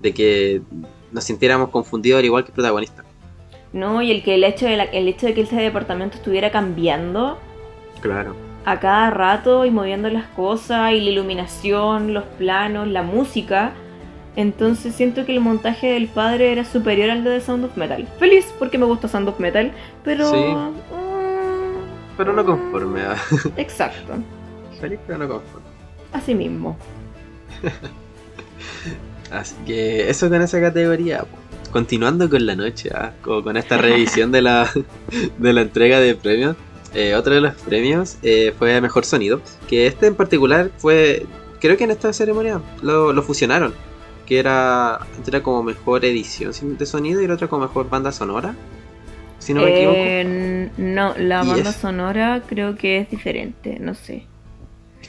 [0.01, 0.61] de que
[1.11, 3.03] nos sintiéramos confundidos al igual que el protagonista.
[3.73, 6.51] No, y el que el hecho de la- el hecho de que ese departamento estuviera
[6.51, 7.37] cambiando
[8.01, 8.35] Claro.
[8.65, 13.71] a cada rato y moviendo las cosas y la iluminación, los planos, la música.
[14.35, 18.07] Entonces siento que el montaje del padre era superior al de Sound of Metal.
[18.17, 19.71] Feliz porque me gusta Sound of Metal,
[20.03, 20.29] pero...
[20.31, 20.37] Sí.
[20.37, 23.15] mm, Pero no conforme a...
[23.57, 24.13] Exacto,
[24.79, 25.67] Feliz, pero no conforme.
[26.13, 26.77] así mismo.
[29.29, 31.25] Así que eso con esa categoría.
[31.71, 32.89] Continuando con la noche.
[33.21, 34.69] Como con esta revisión de la,
[35.37, 36.57] de la entrega de premios.
[36.93, 39.41] eh, otro de los premios eh, fue Mejor Sonido.
[39.67, 41.27] Que este en particular fue,
[41.59, 43.73] creo que en esta ceremonia lo, lo fusionaron.
[44.25, 48.55] Que era, era como mejor edición de sonido y el otro como mejor banda sonora.
[49.39, 49.97] Si no me equivoco.
[49.97, 54.25] Eh, no, la banda es- sonora creo que es diferente, no sé.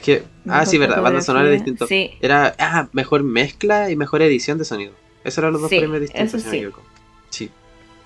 [0.03, 0.23] que.
[0.47, 1.87] Ah, sí, verdad, banda sonora es distinto.
[1.87, 4.91] Sí, Era ah, mejor mezcla y mejor edición de sonido.
[5.23, 6.57] Esos eran los dos Sí, premios distintos, eso si no sí.
[6.57, 6.83] me equivoco.
[7.29, 7.49] Sí.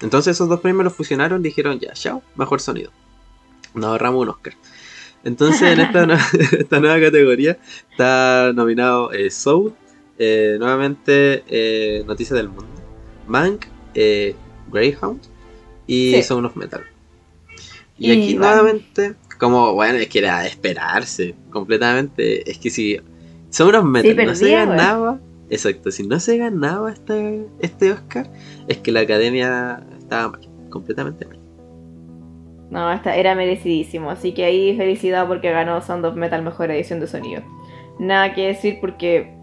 [0.02, 2.92] Entonces esos dos premios los fusionaron y dijeron, ya, chao, mejor sonido.
[3.74, 4.54] Nos ahorramos un Oscar.
[5.24, 6.06] Entonces en esta
[6.80, 7.58] nueva categoría
[7.90, 9.74] está nominado eh, Soul,
[10.20, 12.66] eh, nuevamente eh, Noticias del Mundo,
[13.28, 14.36] Mank, eh,
[14.72, 15.22] Greyhound
[15.88, 16.24] y Sí.
[16.24, 16.82] Sound of Metal.
[17.98, 22.50] Y, Y aquí nuevamente, como bueno, es que era esperarse completamente.
[22.50, 23.00] Es que si
[23.50, 28.30] Sound of Metal no se ganaba, exacto, si no se ganaba este, este Oscar,
[28.68, 31.40] es que la academia estaba mal, completamente mal.
[32.70, 34.10] no, esta era merecidísimo.
[34.12, 37.42] Así que ahí felicidad porque ganó Sound of Metal mejor edición de sonido.
[38.00, 39.37] Nada que decir porque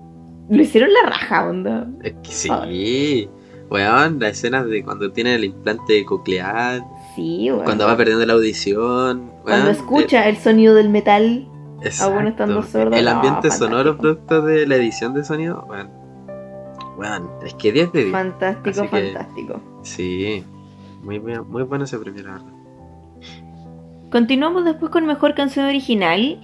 [0.48, 1.86] lo hicieron la raja, onda.
[2.02, 3.28] Es que sí,
[3.70, 6.84] weón, las escenas de cuando tiene el implante coclear,
[7.16, 7.64] Sí, weón.
[7.64, 11.48] cuando va perdiendo la audición, Cuando weón, escucha el sonido del metal.
[11.82, 15.90] eh, aún estando sordo, El ambiente sonoro producto de la edición de sonido, weón.
[16.96, 18.12] Weón, es que 10 de 10.
[18.12, 19.60] Fantástico, Así que- fantástico.
[19.82, 20.44] Sí,
[21.02, 22.46] muy, muy bueno ese premio, la verdad.
[24.10, 26.40] Continuamos después con mejor canción original.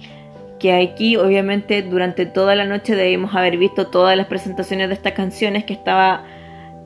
[0.61, 5.13] Que aquí, obviamente, durante toda la noche debimos haber visto todas las presentaciones de estas
[5.13, 5.65] canciones.
[5.65, 6.23] Que estaba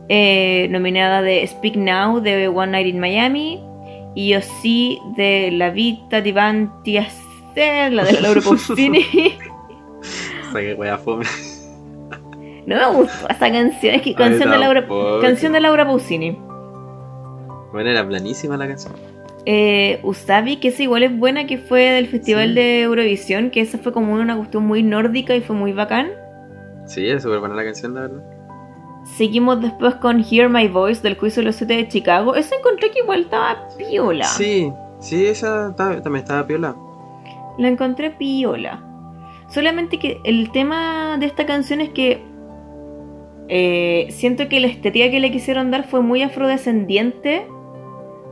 [0.08, 3.62] eh, nominada de Speak Now de One Night in Miami.
[4.16, 9.06] Y Yo sí de La Vita Divanti Hacer, la de la Laura Pausini.
[10.48, 11.26] O sea, que wea fome.
[12.66, 13.96] no me gustó esa canción.
[13.96, 14.88] Es que A canción de Laura,
[15.22, 16.40] canción de Laura Pausini.
[17.74, 18.94] Bueno, era planísima la canción.
[19.46, 22.56] Eh, Usabi, que esa igual es buena, que fue del Festival Sí.
[22.56, 26.10] de Eurovisión, que esa fue como una cuestión muy nórdica y fue muy bacán.
[26.86, 28.24] Sí, es súper buena la canción, la verdad.
[29.18, 32.34] Seguimos después con Hear My Voice del juicio de los siete de Chicago.
[32.36, 34.26] Esa encontré que igual estaba piola.
[34.26, 36.76] Sí, sí, esa también estaba piola.
[37.60, 38.84] La encontré piola.
[39.48, 42.24] Solamente que el tema de esta canción es que
[43.48, 47.48] eh, siento que la estética que le quisieron dar fue muy afrodescendiente.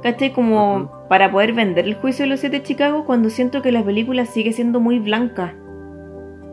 [0.03, 0.33] ¿Cachai?
[0.33, 3.83] Como para poder vender el juicio de los siete de Chicago cuando siento que la
[3.83, 5.55] película sigue siendo muy blanca.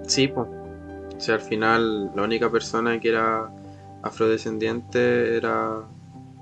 [0.07, 0.47] Sí, pues.
[1.17, 3.51] O sea, al final la única persona que era
[4.03, 5.83] afrodescendiente era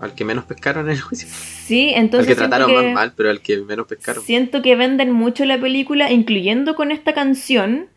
[0.01, 1.29] al que menos pescaron en el juicio.
[1.31, 4.23] Sí, Al entonces que siento trataron que- más mal, pero al que menos pescaron.
[4.23, 7.89] Siento que venden mucho la película, incluyendo con esta canción,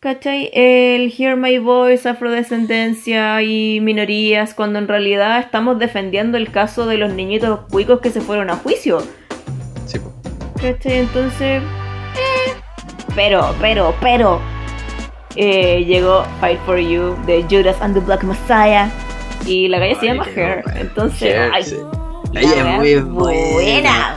[0.00, 0.50] ¿cachai?
[0.52, 6.98] El Hear My Voice, afrodescendencia y minorías, cuando en realidad estamos defendiendo el caso de
[6.98, 9.00] los niñitos cuicos que se fueron a juicio,
[9.86, 10.12] Sí, po.
[10.60, 10.98] ¿cachai?
[10.98, 12.52] Entonces, eh,
[13.14, 14.40] pero, pero, pero,
[15.36, 18.90] eh, llegó Fight For You de Judas and the Black Messiah
[19.46, 20.80] y la calle se llama Hair, bueno.
[20.80, 21.76] entonces, ay, sí.
[22.32, 24.16] la es muy buena,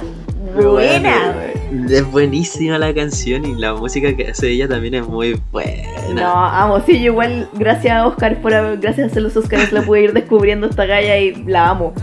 [0.56, 1.51] Muy buena.
[1.90, 5.88] Es buenísima la canción y la música que hace ella también es muy buena.
[6.14, 10.04] No, amo, sí, yo igual, gracias a Oscar por gracias a los Oscars la pude
[10.04, 11.94] ir descubriendo esta galla y la amo.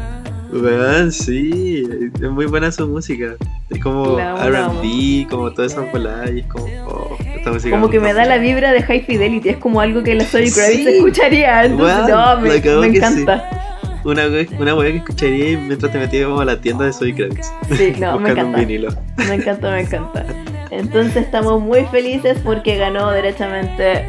[0.50, 3.34] Weón, sí, es muy buena su música.
[3.68, 7.76] Es como RB, como todas esas voladas y es como, oh, esta música.
[7.76, 10.50] Como que me da la vibra de High Fidelity, es como algo que la Zoe
[10.50, 10.88] Kravitz Sí.
[10.88, 12.48] escucharía, entonces Weón, no, me,
[12.88, 13.67] me encanta.
[14.08, 14.22] Una,
[14.58, 17.50] una weá que escucharía mientras te metías como a la tienda de Soy Kravitz.
[17.76, 18.58] Sí, no, me un encanta.
[18.60, 18.88] vinilo.
[19.16, 20.24] Me encanta, me encanta.
[20.70, 24.04] Entonces estamos muy felices porque ganó derechamente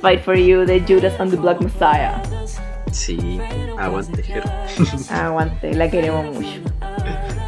[0.00, 2.20] Fight for You de Judas and the Black Messiah.
[2.90, 3.40] Sí,
[3.78, 4.48] aguante, Jero.
[5.10, 6.60] Aguante, la queremos mucho.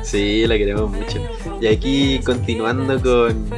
[0.03, 1.19] Sí, la queremos mucho.
[1.61, 3.49] Y aquí continuando con,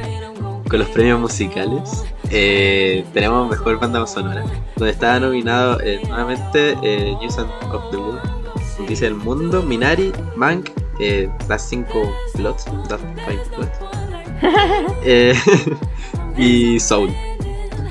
[0.69, 4.43] con los premios musicales, eh, tenemos Mejor Banda Sonora,
[4.75, 8.21] donde estaba nominado eh, nuevamente eh, News of the World,
[8.89, 13.05] Noticia del Mundo, Minari, Mank, eh, Las 5 Plots, Daft
[13.53, 13.79] Plots,
[15.05, 15.35] eh,
[16.37, 17.11] y Soul,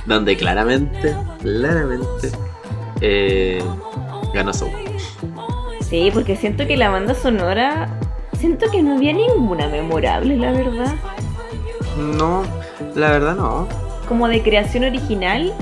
[0.06, 2.32] donde claramente, claramente
[3.00, 3.62] eh,
[4.34, 4.72] ganó Soul.
[5.88, 7.96] Sí, porque siento que la banda sonora.
[8.37, 10.96] Siento que no había ninguna memorable, la verdad.
[11.96, 12.42] No,
[12.96, 13.68] la verdad no.
[14.08, 15.54] Como de creación original.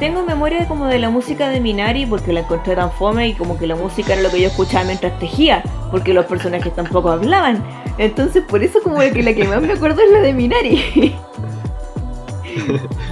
[0.00, 3.58] Tengo memoria como de la música de Minari porque la encontré tan fome y como
[3.58, 7.62] que la música era lo que yo escuchaba mientras tejía, porque los personajes tampoco hablaban.
[7.98, 11.14] Entonces por eso como de que la que más me acuerdo es la de Minari.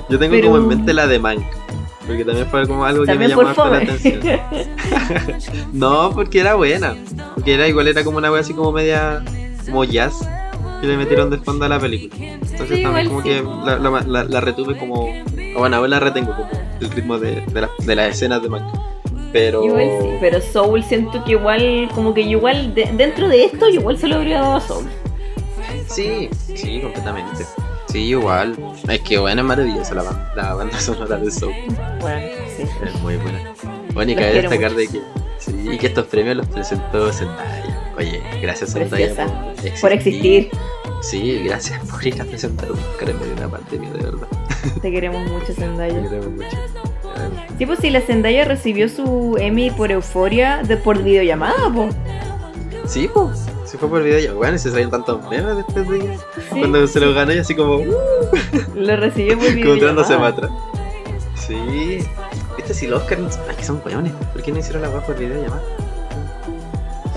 [0.08, 1.44] Yo tengo Pero- como en mente la de Mank.
[2.06, 4.20] Porque también fue como algo que me llamó la atención.
[5.74, 6.96] no, porque era buena.
[7.34, 9.22] Porque era igual, era como una wea así como media.
[9.66, 10.26] como jazz.
[10.80, 12.24] Que le metieron de fondo a la película.
[12.24, 13.28] Entonces Sí, también como sí.
[13.28, 15.04] que la, la- la- la retuve como.
[15.04, 16.48] o bueno, ahora la retengo como
[16.80, 18.64] el ritmo de, de, la- de las escenas de Mank.
[19.32, 19.64] Pero.
[19.64, 23.68] Igual sí, pero Soul siento que igual, como que yo igual, de- dentro de esto,
[23.68, 24.86] yo igual se lo habría dado a Soul.
[25.88, 27.44] Sí, sí, completamente.
[27.88, 28.54] Sí, igual.
[28.88, 31.52] Es que bueno, es maravillosa la, banda, la banda sonora de Soul.
[32.00, 32.62] Bueno, sí.
[32.86, 33.52] Es muy buena.
[33.94, 35.00] Bueno, y cabe destacar de que,
[35.38, 37.77] sí, y que estos premios los presentó Zendaya.
[37.98, 39.26] Oye, gracias Preciosa.
[39.80, 40.50] Por existir.
[41.02, 44.28] Sí, gracias por ir a presentar un Oscar en medio de una pandemia, de verdad.
[44.80, 46.02] Te queremos mucho, Te Zendaya.
[46.02, 46.56] queremos mucho.
[47.58, 51.88] Sí, pues si la Zendaya recibió su Emmy por euforia de por videollamada, po.
[52.86, 53.46] Sí, pues.
[53.64, 56.58] Se fue por video ya, bueno, y se salieron tantos memes de Sí.
[56.60, 57.94] cuando se lo ganó y así como, uh,
[58.74, 60.30] Lo recibió por como tirándose para videollamada.
[60.30, 60.50] atrás.
[61.46, 61.98] Sí.
[62.56, 65.18] Viste, si los Oscar, ay, que son weones, ¿por qué no hicieron la weá por
[65.18, 65.62] video llamada?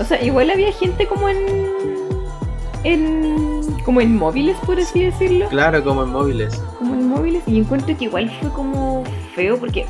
[0.02, 1.38] O sea, igual había gente como en.
[2.82, 3.62] en.
[3.84, 5.48] como en móviles, por así decirlo.
[5.48, 6.60] Claro, como en móviles.
[6.78, 7.42] Como en móviles.
[7.46, 9.04] Y encuentro que igual fue como
[9.36, 9.86] feo porque.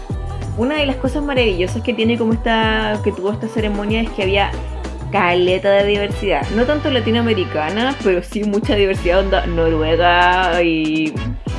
[0.58, 3.00] Una de las cosas maravillosas que tiene como esta.
[3.02, 4.50] que tuvo esta ceremonia es que había
[5.10, 6.46] caleta de diversidad.
[6.54, 11.14] No tanto latinoamericana, pero sí mucha diversidad, onda Noruega y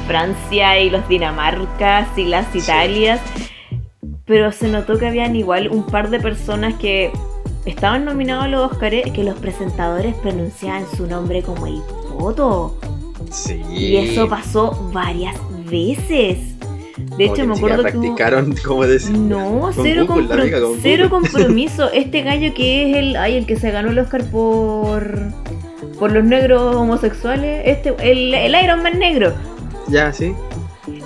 [0.05, 2.59] Francia y los Dinamarcas y las Sí.
[2.59, 3.19] Italias.
[4.25, 7.11] Pero se notó que habían igual un par de personas que
[7.65, 11.81] estaban nominados a los Oscars que los presentadores pronunciaban su nombre como el
[12.17, 12.77] poto.
[13.31, 13.61] Sí.
[13.71, 15.35] Y eso pasó varias
[15.69, 16.37] veces.
[17.17, 17.91] De Como hecho, que me acuerdo que.
[17.97, 19.17] hubo- practicaron cómo decir.
[19.17, 21.91] No, Con cero, Google, la compro- amiga, con cero compromiso.
[21.91, 25.19] Este gallo que es el, ay, el que se ganó el Oscar por
[25.99, 29.31] por los negros homosexuales, este, el, el Iron Man negro.
[29.87, 30.33] Ya, sí.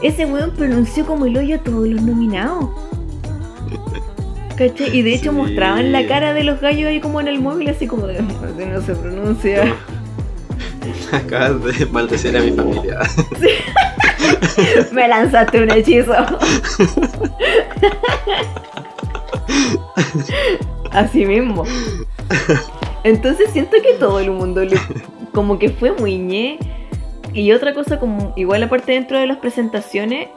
[0.02, 2.70] Ese weón pronunció como el hoyo a todos los nominados.
[4.60, 5.38] Y de hecho Sí.
[5.38, 8.82] mostraban la cara de los gallos ahí como en el móvil, así como de, no
[8.82, 9.74] se pronuncia.
[11.12, 13.00] Acabas de maldecir a mi familia.
[14.92, 16.14] Me lanzaste un hechizo.
[20.92, 21.64] Así mismo.
[23.04, 24.80] Entonces siento que todo el mundo le-
[25.34, 26.60] como que fue muy ñe.
[27.34, 30.30] Y otra cosa como igual aparte dentro de las presentaciones,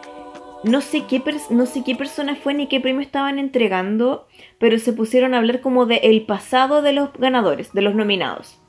[0.62, 4.26] no sé qué no sé qué persona fue ni qué premio estaban entregando,
[4.58, 8.60] pero se pusieron a hablar como de el pasado de los ganadores, de los nominados.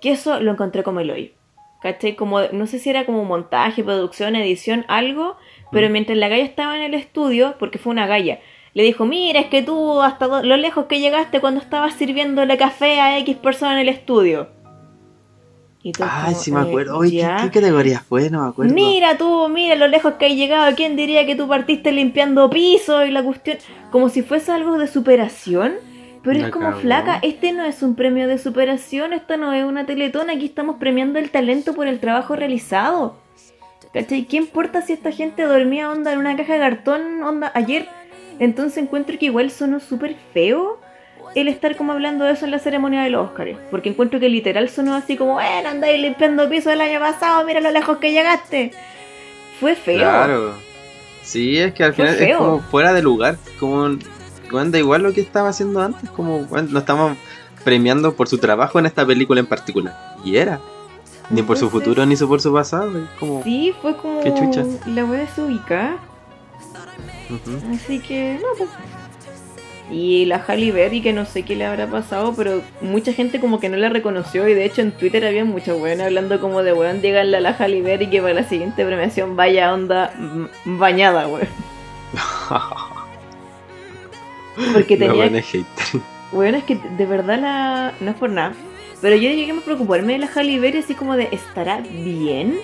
[0.00, 1.30] Que eso lo encontré como el hoyo.
[1.80, 2.16] ¿Cachai?
[2.16, 5.36] Como, no sé si era como montaje, producción, edición, algo,
[5.70, 5.92] pero Mm.
[5.92, 8.40] mientras la galla estaba en el estudio, porque fue una galla,
[8.74, 13.00] le dijo, mira, es que tú hasta lo lejos que llegaste cuando estabas sirviéndole café
[13.00, 14.48] a X persona en el estudio.
[15.82, 16.98] Y Ay, como, sí me "Eh, acuerdo.
[16.98, 17.36] Oye, ¿qué, ¿ya?".
[17.42, 18.30] qué categoría fue?
[18.30, 18.74] No me acuerdo.
[18.74, 20.74] Mira tú, mira lo lejos que has llegado.
[20.74, 23.58] ¿Quién diría que tú partiste limpiando piso y la cuestión?
[23.92, 25.74] Como si fuese algo de superación.
[26.24, 29.86] Pero es como flaca, este no es un premio de superación, esta no es una
[29.86, 33.16] teletón, aquí estamos premiando el talento por el trabajo realizado.
[33.94, 34.24] ¿Cachai?
[34.24, 37.88] ¿Qué importa si esta gente dormía onda en una caja de cartón onda ayer?
[38.40, 40.78] Entonces encuentro que igual sonó súper feo
[41.34, 43.56] el estar como hablando de eso en la ceremonia de los Oscars.
[43.70, 47.60] Porque encuentro que literal sonó así como, bueno, andáis limpiando piso el año pasado, mira
[47.60, 48.72] lo lejos que llegaste.
[49.60, 49.98] Fue feo.
[49.98, 50.54] Claro.
[51.22, 52.38] Sí, es que al Fue final es feo.
[52.38, 53.36] como fuera de lugar.
[53.60, 53.98] Como.
[54.50, 56.08] bueno, da igual lo que estaba haciendo antes.
[56.10, 56.44] Como.
[56.44, 57.16] bueno, no estamos
[57.64, 59.94] premiando por su trabajo en esta película en particular.
[60.24, 60.60] Y era.
[61.30, 62.90] Ni por su futuro ni por su pasado.
[62.98, 63.42] es como.
[63.42, 64.64] Sí, fue como Qué chucha.
[64.86, 65.96] la wea desubicada.
[67.28, 67.74] ujú.
[67.74, 68.70] Así que, no, pues.
[69.90, 73.58] Y la Halle Berry, que no sé qué le habrá pasado, pero mucha gente como
[73.58, 74.48] que no la reconoció.
[74.48, 77.56] Y de hecho en Twitter había muchos weones hablando como de weón, díganle a la
[77.58, 80.12] Halle Berry que para la siguiente premiación vaya onda
[80.64, 81.48] bañada, weón.
[84.72, 85.64] Porque tenía hater.
[86.32, 87.94] Bueno, es que de verdad la.
[88.00, 88.52] No es por nada.
[89.00, 92.58] Pero yo llegué a preocuparme de la Halle Berry así como de ¿estará bien?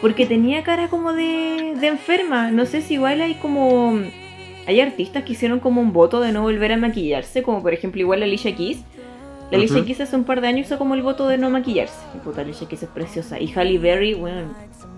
[0.00, 2.50] Porque tenía cara como de, de enferma.
[2.50, 4.00] No sé si igual hay como.
[4.66, 7.42] Hay artistas que hicieron como un voto de no volver a maquillarse.
[7.42, 8.78] Como por ejemplo igual Alicia Keys.
[9.50, 9.86] La Alicia Ujú.
[9.86, 11.94] Keys hace un par de años hizo como el voto de no maquillarse.
[12.16, 13.38] Y puta, Alicia Keys es preciosa.
[13.40, 14.52] Y Halle Berry, bueno,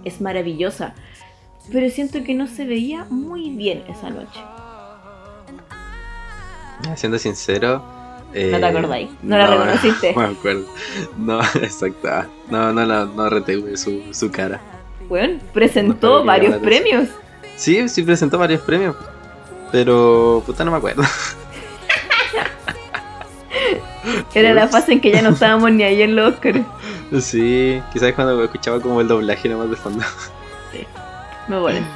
[0.05, 0.95] es maravillosa.
[1.71, 4.41] Pero siento que no se veía muy bien esa noche.
[6.97, 7.83] Siendo sincero.
[8.33, 10.13] eh, No te acordáis, no la reconociste.
[10.17, 10.65] No me acuerdo.
[11.19, 12.09] No, exacto.
[12.51, 14.61] No, no, no, no retuve su, su cara.
[15.09, 17.09] Bueno, No, presentó que varios la premios.
[17.57, 18.97] Sí, sí presentó varios premios.
[19.73, 20.43] Pero.
[20.47, 21.03] Puta, no me acuerdo.
[24.35, 26.61] Era la fase en que ya no estábamos ni ahí en los Oscars.
[27.21, 30.05] Sí, quizás cuando escuchaba como el doblaje nomás de fondo.
[31.49, 31.87] Me vuelven.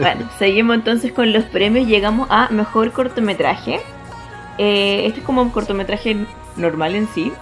[0.00, 1.86] Bueno, seguimos entonces con los premios.
[1.86, 3.80] Llegamos a mejor cortometraje.
[4.58, 7.32] Eh, este es como un cortometraje normal en sí.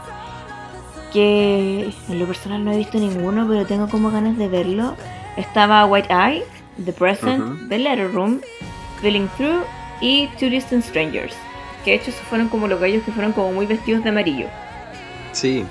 [1.13, 4.95] Que en lo personal no he visto ninguno, pero tengo como ganas de verlo.
[5.37, 6.45] Estaba White Eye,
[6.85, 7.69] The Present.
[7.69, 8.41] The Letter Room,
[9.01, 9.65] Feeling Through
[10.01, 11.35] y Two Distant Strangers.
[11.85, 14.47] Que de hecho esos fueron como los gallos que fueron como muy vestidos de amarillo.
[15.33, 15.65] Sí.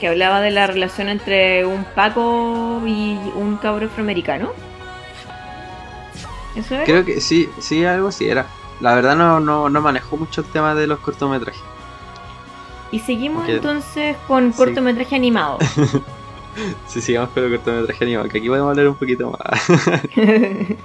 [0.00, 4.52] que hablaba de la relación entre un Paco y un cabro afroamericano.
[6.54, 6.84] ¿Eso era?
[6.84, 8.46] Creo que sí, sí, algo así era.
[8.80, 11.60] La verdad no, no, no manejo mucho el tema de los cortometrajes.
[12.90, 14.56] Y seguimos entonces con sí.
[14.58, 15.58] cortometraje animado.
[16.88, 19.68] Si sigamos con los cortometrajes animados, que aquí podemos hablar un poquito más.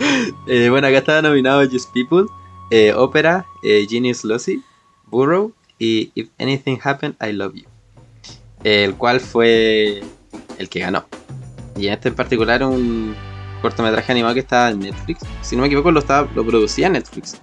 [0.47, 2.25] Eh, bueno, acá estaba nominado Just People,
[2.69, 4.61] eh, Opera, eh, Genius Lossy,
[5.05, 7.65] Burrow y If Anything Happened, I Love You.
[8.63, 10.03] El cual fue
[10.57, 11.05] el que ganó.
[11.77, 13.15] Y en este en particular un
[13.61, 15.21] cortometraje animado que estaba en Netflix.
[15.41, 17.39] Si no me equivoco, lo, estaba, lo producía Netflix.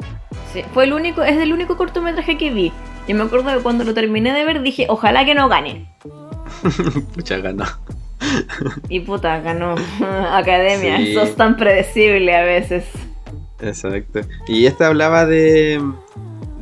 [0.53, 2.73] Sí, fue el único, es el único cortometraje que vi.
[3.09, 5.91] Y me acuerdo que cuando lo terminé de ver dije, ojalá que no gane.
[7.15, 7.65] Pucha, ganó.
[8.89, 9.75] Y puta, ganó.
[10.33, 11.15] Academia, Sí.
[11.15, 12.85] sos tan predecible a veces.
[13.61, 14.21] Exacto.
[14.49, 15.81] Y este hablaba de,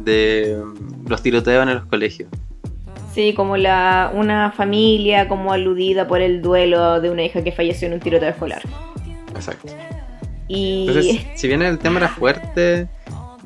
[0.05, 0.61] de
[1.07, 2.29] los tiroteos en los colegios.
[3.15, 7.89] Sí, como la una familia como aludida por el duelo de una hija que falleció
[7.89, 8.63] en un tiroteo escolar.
[9.35, 9.73] Exacto.
[10.47, 12.89] Y Entonces, si bien el tema era fuerte,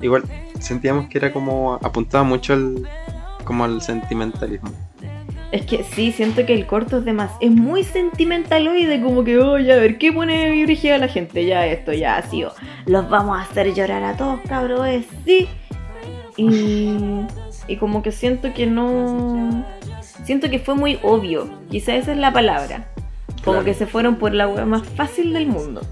[0.03, 0.25] igual
[0.61, 2.87] sentíamos que era como apuntaba mucho al
[3.45, 4.71] como al sentimentalismo.
[5.53, 9.73] Es que sí, siento que el corto es demás, es muy sentimentaloide, como que, oye,
[9.73, 11.45] a ver, ¿qué pone dirigida a la gente?
[11.45, 12.53] Ya esto, ya así, o
[12.87, 15.47] los vamos a hacer llorar a todos, cabros, es sí.
[16.39, 16.97] Y,
[17.69, 19.65] y como que siento que no...
[20.25, 22.89] Siento que fue muy obvio, quizá esa es la palabra.
[23.45, 23.65] Como Claro.
[23.65, 25.83] que se fueron por la wea más fácil del mundo.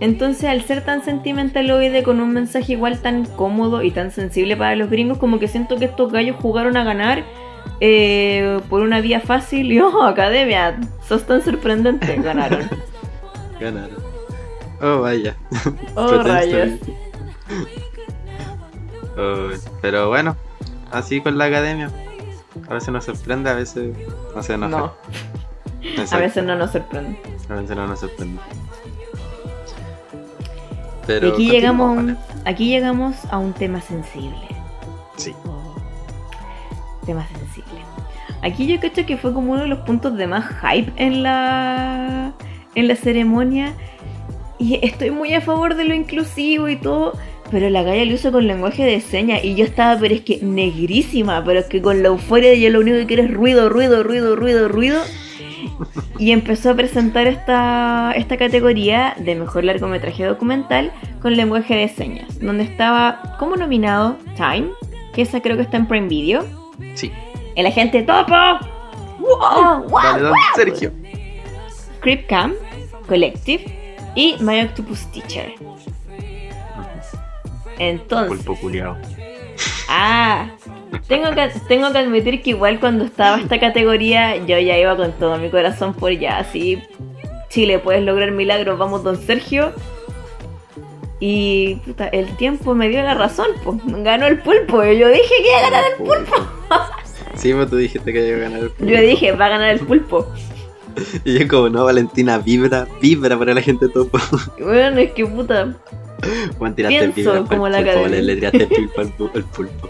[0.00, 4.74] Entonces, al ser tan sentimentaloide con un mensaje igual tan cómodo y tan sensible para
[4.74, 7.22] los gringos, como que siento que estos gallos jugaron a ganar
[7.80, 12.68] eh, por una vía fácil y, oh, academia, sos tan sorprendente, ganaron.
[13.60, 14.02] Ganaron.
[14.80, 15.36] Oh, vaya.
[15.96, 16.80] Oh, rayos.
[19.16, 19.48] Oh,
[19.80, 20.36] pero bueno,
[20.90, 21.90] así con la academia.
[22.68, 23.94] A veces nos sorprende, a veces
[24.34, 24.76] no se enoja.
[24.76, 24.92] No,
[25.82, 26.16] Exacto.
[26.16, 27.20] a veces no nos sorprende.
[27.48, 28.40] A veces no nos sorprende.
[31.02, 32.50] Y Pero aquí continuamos, llegamos, ¿vale?
[32.50, 34.48] aquí llegamos a un tema sensible.
[35.16, 35.34] Sí.
[37.06, 37.80] Tema sensible.
[38.42, 42.32] Aquí yo cacho que fue como uno de los puntos de más hype en la
[42.74, 43.74] en la ceremonia.
[44.58, 47.12] Y estoy muy a favor de lo inclusivo y todo.
[47.50, 49.44] Pero la galla lo hizo con lenguaje de señas.
[49.44, 51.42] Y yo estaba, pero es que negrísima.
[51.44, 54.36] Pero es que con la euforia yo lo único que quiero es ruido, ruido, ruido,
[54.36, 55.02] ruido, ruido.
[56.18, 62.38] Y empezó a presentar esta, esta categoría de mejor largometraje documental con lenguaje de señas.
[62.40, 64.68] Donde estaba como nominado Time,
[65.14, 66.63] que esa creo que está en Prime Video.
[66.94, 67.12] Sí.
[67.54, 68.34] El agente Topo.
[69.18, 69.88] ¡Wow!
[69.88, 70.02] ¡Wow!
[70.02, 70.92] Dale, don Sergio.
[72.00, 72.54] Creep Camp,
[73.08, 73.64] Collective
[74.14, 75.54] y My Octopus Teacher.
[77.78, 78.96] Entonces, Pulpo culiao.
[79.88, 80.48] ah,
[81.08, 85.12] tengo que, tengo que admitir que igual cuando estaba esta categoría yo ya iba con
[85.12, 86.80] todo mi corazón por ya, así,
[87.48, 89.72] Chile, puedes lograr milagros, vamos don Sergio.
[91.20, 95.22] Y puta, el tiempo me dio la razón, pues ganó el pulpo, y yo dije
[95.42, 96.46] que iba a ganar el pulpo.
[97.36, 98.92] Sí, pues tú dijiste que iba a ganar el pulpo.
[98.92, 100.26] Yo dije, va a ganar el pulpo.
[101.24, 104.18] Y yo como, no, Valentina, vibra, vibra para la gente topo.
[104.60, 105.74] Bueno, es que puta,
[106.58, 109.88] Juan, tiraste vibra como la pulpo, le, le tiraste el pulpo al, pu- al pulpo.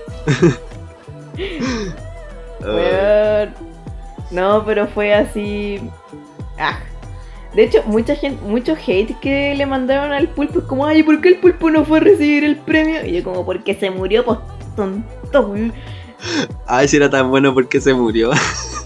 [2.60, 3.54] Weón.
[4.30, 5.80] No, pero fue así.
[6.58, 6.78] Ah.
[7.54, 11.20] De hecho, mucha gente, mucho hate que le mandaron al pulpo es como, ay, ¿por
[11.20, 13.06] qué el pulpo no fue a recibir el premio?
[13.06, 14.38] Y yo como, porque se murió, pues
[14.74, 15.54] tonto.
[16.66, 18.32] Ay, si era tan bueno porque se murió.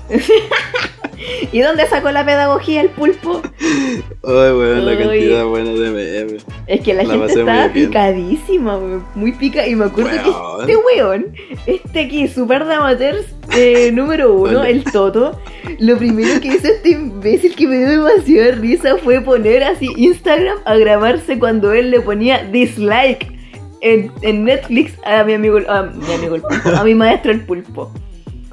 [1.53, 3.43] ¿Y dónde sacó la pedagogía el pulpo?
[3.61, 6.45] Ay, weón, la cantidad buena de memes.
[6.67, 9.67] Es que la, La gente estaba picadísima, weón, muy pica.
[9.67, 10.67] Y me acuerdo Weón.
[10.67, 11.27] que este weón,
[11.67, 13.27] este aquí, super de amateurs
[13.57, 14.69] eh, número uno, Hola.
[14.69, 15.41] el Toto,
[15.79, 20.59] lo primero que hizo este imbécil que me dio demasiada risa fue poner así Instagram
[20.65, 23.33] a grabarse cuando él le ponía dislike
[23.81, 27.41] en, en Netflix a mi amigo, a mi amigo el pulpo, a mi maestro el
[27.45, 27.93] pulpo.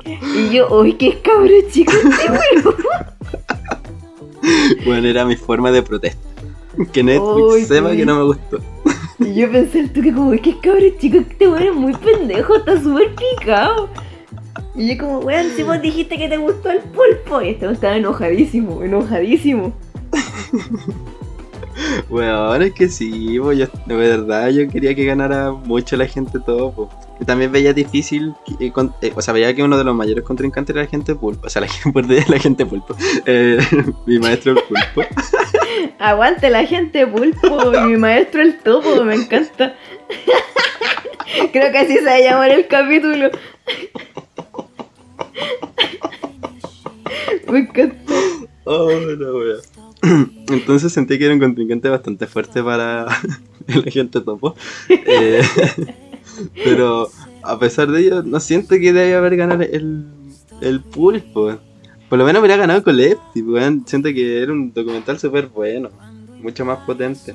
[0.05, 2.75] Y yo, uy, qué cabrón chico este weón.
[4.85, 6.21] Bueno, era mi forma de protesta.
[6.93, 7.97] Que Netflix sepa sí.
[7.97, 8.59] que no me gustó.
[9.19, 12.79] Y yo pensé al toque como, qué cabrón chico, este weón es muy pendejo, está
[12.79, 13.89] súper picado.
[14.75, 17.41] Y yo como, weón, si vos dijiste que te gustó el pulpo.
[17.41, 19.73] Y este estaba enojadísimo, enojadísimo.
[22.09, 26.39] Weón, es que sí, po, yo, de verdad yo quería que ganara mucho la gente
[26.39, 26.71] todo.
[26.71, 26.89] po.
[27.25, 30.75] También veía difícil, eh, con- eh, o sea, veía que uno de los mayores contrincantes
[30.75, 31.47] era la gente pulpo.
[31.47, 32.95] O sea, la gente, la gente pulpo.
[33.25, 33.57] Eh,
[34.05, 35.09] mi maestro el pulpo.
[35.99, 39.75] Aguante la gente pulpo y mi maestro el topo, me encanta.
[41.51, 43.29] Creo que así se va a llamar el capítulo.
[47.51, 47.95] Me encanta.
[48.65, 49.55] Oh, la wea.
[50.49, 53.05] Entonces sentí que era un contingente bastante fuerte para
[53.67, 54.55] el agente topo.
[56.53, 57.09] Pero
[57.43, 60.05] a pesar de ello, no siento que debe haber ganado el,
[60.61, 61.57] el pulpo.
[62.09, 63.83] Por lo menos hubiera ganado weón.
[63.85, 65.89] Siento que era un documental súper bueno,
[66.41, 67.33] mucho más potente.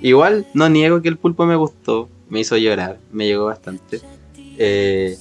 [0.00, 4.00] Igual, no niego que el pulpo me gustó, me hizo llorar, me llegó bastante.
[4.58, 5.16] Eh,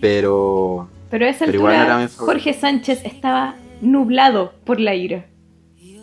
[0.00, 0.88] pero.
[1.10, 2.08] Pero a esa Pero no.
[2.16, 5.26] Jorge Sánchez estaba nublado por la ira.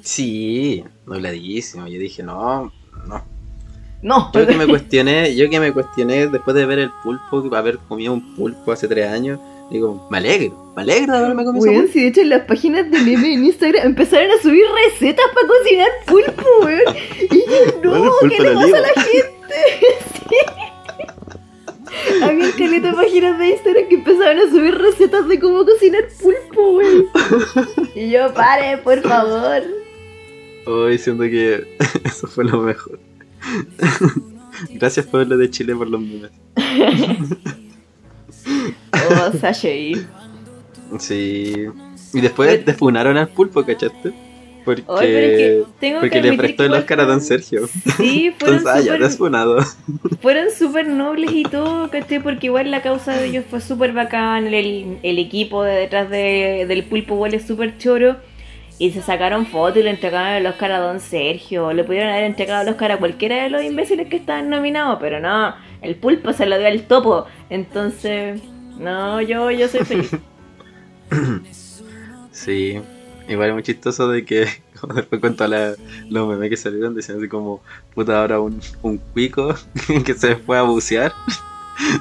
[0.01, 1.87] Sí, nubladísimo.
[1.87, 2.71] Yo dije, no,
[3.07, 3.38] no.
[4.01, 7.79] No, Yo que me cuestioné, yo que me cuestioné después de ver el pulpo, haber
[7.79, 9.39] comido un pulpo hace tres años,
[9.69, 11.93] digo, me alegro, me alegro de haberme comido Weón, pulpo.
[11.93, 15.47] si de hecho en las páginas de meme en Instagram empezaron a subir recetas para
[15.47, 16.95] cocinar pulpo, weón.
[17.29, 19.23] Y yo, no, Bueno, ¿qué le pasa a la gente?
[20.29, 20.35] Sí.
[22.23, 27.05] Había caleta páginas de Instagram que empezaban a subir recetas de cómo cocinar pulpo, weón.
[27.95, 29.61] Y yo, pare, por favor.
[30.65, 31.67] Hoy siento que
[32.05, 32.97] eso fue lo mejor.
[34.71, 36.31] Gracias pueblo de Chile por los memes.
[39.11, 40.05] Oh, Sashay.
[40.99, 41.53] Sí.
[42.13, 44.13] Y después defunaron al pulpo, ¿cachaste?
[44.65, 47.67] Porque, pero es que tengo porque que le prestó el Oscar a Don Sergio.
[47.97, 49.01] Sí, fueron ah, súper
[50.21, 52.21] fueron súper nobles y todo, ¿cachai?
[52.21, 56.65] Porque igual la causa de ellos fue súper bacán, el, el equipo de detrás de-
[56.67, 58.17] del pulpo igual es súper choro.
[58.79, 61.73] Y se sacaron fotos y le entregaron el Oscar a Don Sergio.
[61.73, 65.19] Le pudieron haber entregado el Oscar a cualquiera de los imbéciles que estaban nominados, pero
[65.19, 67.25] no, el pulpo se lo dio al topo.
[67.49, 68.41] Entonces,
[68.79, 70.11] no, yo, yo soy feliz.
[72.31, 72.79] Sí,
[73.27, 74.47] igual es muy chistoso de que
[74.79, 75.77] como después con todos
[76.09, 77.61] los memes que salieron decían así como,
[77.93, 79.53] puta, ahora un, un cuico
[80.05, 81.11] que se fue a bucear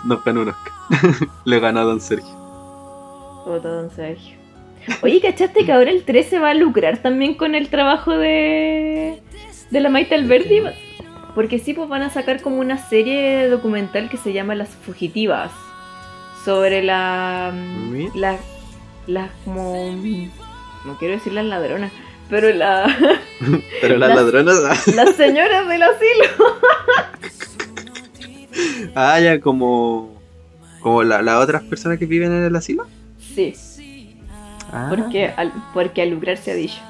[0.05, 0.73] nos ganó un Oscar.
[1.45, 2.37] Le ganó a Don Sergio.
[3.45, 4.38] Puta Don Sergio.
[5.03, 9.21] Oye, ¿cachaste que ahora el 13 va a lucrar también con el trabajo de,
[9.71, 10.63] de la Maite Alberdi?
[11.35, 15.53] Porque sí, pues van a sacar como una serie documental que se llama Las Fugitivas.
[16.45, 17.53] Sobre la.
[18.15, 18.41] Las.
[19.07, 19.75] Las como.
[20.85, 21.93] No quiero decir las ladronas,
[22.31, 22.87] pero la,
[23.81, 26.25] Pero las Las- ladronas, las señoras del asilo.
[28.95, 30.21] ah, ya como,
[30.81, 32.87] como la- las otras personas que viven en el asilo.
[33.35, 33.55] Sí,
[34.73, 36.81] Ah, porque al, porque al lucrar se ha dicho.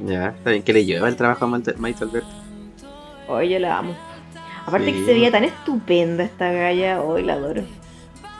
[0.00, 1.74] Ya, está bien, que le lleva el trabajo a Maite
[2.04, 2.28] Alberto.
[3.28, 3.94] Oye, yo la amo.
[4.66, 4.92] Aparte Sí.
[4.92, 7.62] que se veía tan estupenda esta galla, hoy la adoro.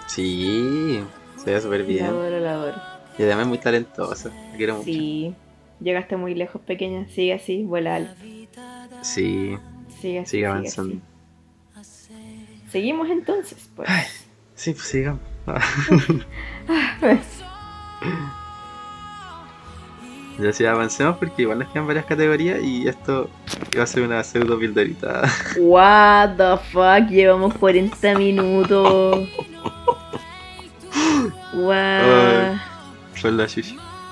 [0.06, 1.00] Sí,
[1.36, 2.04] se ve súper La bien.
[2.06, 2.76] adoro, la adoro.
[3.18, 4.30] Y además es muy talentosa.
[4.50, 4.84] La quiero mucho.
[4.86, 5.34] Sí,
[5.80, 7.06] llegaste muy lejos, pequeña.
[7.08, 8.14] Sigue así, vuela alto.
[9.02, 9.96] Sí, Sigue así.
[10.00, 10.96] sigue sigue avanzando.
[11.76, 12.14] así.
[12.70, 13.88] Seguimos entonces, pues.
[14.54, 15.20] Sí, pues sigamos.
[20.38, 23.28] Ya sí, avancemos porque igual nos quedan varias categorías y esto
[23.72, 25.22] iba a ser una pseudo pildorita.
[25.58, 29.28] What the fuck, llevamos 40 minutos.
[31.54, 32.60] Ay.
[33.14, 33.46] Son la.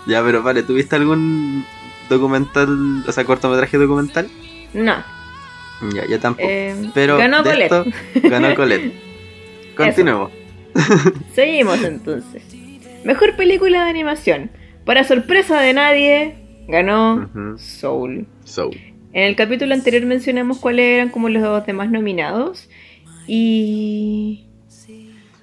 [0.06, 1.64] Ya, pero vale, ¿tuviste algún
[2.08, 4.28] documental, o sea, cortometraje documental?
[4.74, 5.02] No.
[5.92, 6.46] Ya, tampoco.
[6.48, 7.72] Eh, pero ganó Colette.
[7.72, 7.84] esto
[8.28, 8.92] ganó Colette.
[9.76, 10.30] Continuemos.
[11.34, 12.42] Seguimos entonces.
[13.04, 14.50] Mejor película de animación.
[14.84, 16.34] Para sorpresa de nadie,
[16.68, 17.30] ganó.
[17.58, 18.26] Soul.
[18.44, 18.70] So,
[19.12, 22.68] En el capítulo anterior mencionamos cuáles eran como los demás nominados.
[23.26, 24.46] Y.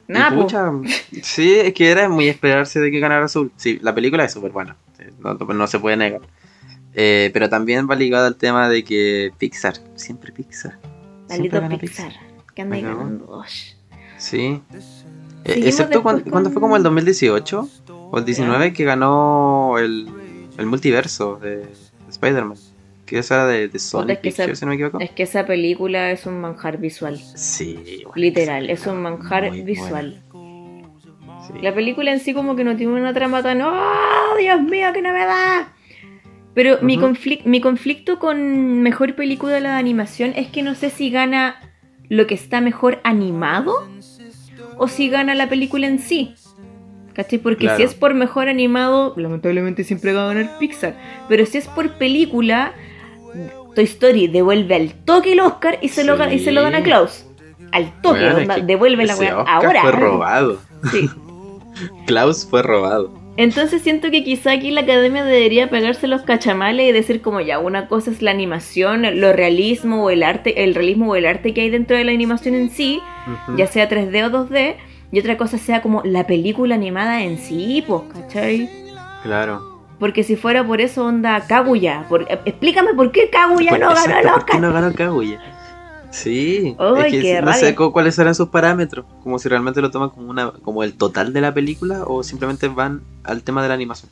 [0.08, 0.72] Nada, y pucha,
[1.22, 3.52] sí, es que era muy esperarse de que ganara Azul.
[3.58, 4.78] Sí, la película es súper buena,
[5.20, 6.22] no, no se puede negar.
[6.94, 10.80] Eh, pero también va ligado al tema de que Pixar, siempre Pixar.
[11.30, 12.14] Maldito gana Pixar.
[12.56, 13.44] Que anda ganando.
[14.18, 14.62] Sí.
[15.48, 17.70] Eh, excepto cuando, fue como el 2018
[18.12, 20.08] o el 19 que ganó el,
[20.58, 21.68] el multiverso de, de
[22.10, 22.58] Spider-Man.
[23.06, 25.00] Que eso era de, de Sony es que esa- si no me equivoco.
[25.00, 27.18] Es que esa película es un manjar visual.
[27.36, 30.22] Sí, bueno, Literal, es un manjar visual.
[31.48, 31.54] sí.
[31.62, 33.62] La película en sí como que no tiene una trama tan...
[33.62, 35.68] ¡Oh, Dios mío, qué novedad!
[36.54, 37.08] Pero mi, Ujú.
[37.08, 41.56] conflic- mi conflicto con mejor película de la animación es que no sé si gana
[42.10, 43.88] lo que está mejor animado
[44.78, 46.34] o si gana la película en sí.
[47.14, 47.40] ¿Cachai?
[47.40, 47.78] Porque Claro.
[47.78, 50.96] si es por mejor animado, lamentablemente siempre va a ganar Pixar.
[51.28, 52.74] Pero si es por película,
[53.74, 56.84] Toy Story devuelve al toque el Oscar y se, lo, gana, y se lo gana
[56.84, 57.26] Klaus.
[57.72, 59.82] Al toque, Bueno, onda, devuelve la weá ahora.
[59.82, 60.60] Fue robado.
[60.92, 61.10] Sí.
[62.06, 63.12] Klaus fue robado.
[63.38, 67.60] Entonces siento que quizá aquí la academia debería pegarse los cachamales y decir como ya,
[67.60, 71.54] una cosa es la animación, lo realismo o el arte, el realismo o el arte
[71.54, 73.00] que hay dentro de la animación en sí,
[73.56, 74.76] ya sea 3D o 2D,
[75.12, 78.70] y otra cosa sea como la película animada en sí, pues, ¿cachai?
[79.22, 79.78] Claro.
[80.00, 82.06] Porque si fuera por eso, onda Kaguya.
[82.10, 85.57] Por, explícame por qué Kaguya no ganó exacto, ¿Por qué no ganó Kaguya?
[86.24, 87.92] Sí, es que qué no sé rabia.
[87.92, 91.42] cuáles serán sus parámetros, como si realmente lo toman como una como el total de
[91.42, 94.12] la película o simplemente van al tema de la animación.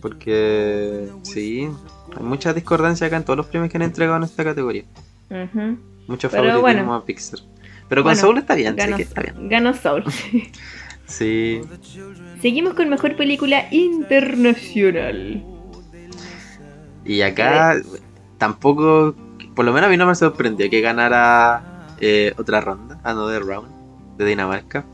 [0.00, 1.68] Porque sí,
[2.16, 4.84] hay mucha discordancia acá en todos los premios que han entregado en esta categoría.
[5.30, 5.76] Ujú.
[6.06, 6.94] Mucho Pero favoritismo bueno.
[6.94, 7.40] a Pixar.
[7.88, 9.48] Pero con Bueno, Soul está bien, sí que está bien.
[9.48, 10.04] ganó Soul.
[11.06, 11.60] Sí,
[12.40, 15.44] Seguimos con mejor película internacional.
[17.04, 17.76] y acá
[18.38, 19.14] tampoco,
[19.54, 23.68] por lo menos a mí no me sorprendió que ganara eh, otra ronda, Another Round,
[24.16, 24.84] de Dinamarca,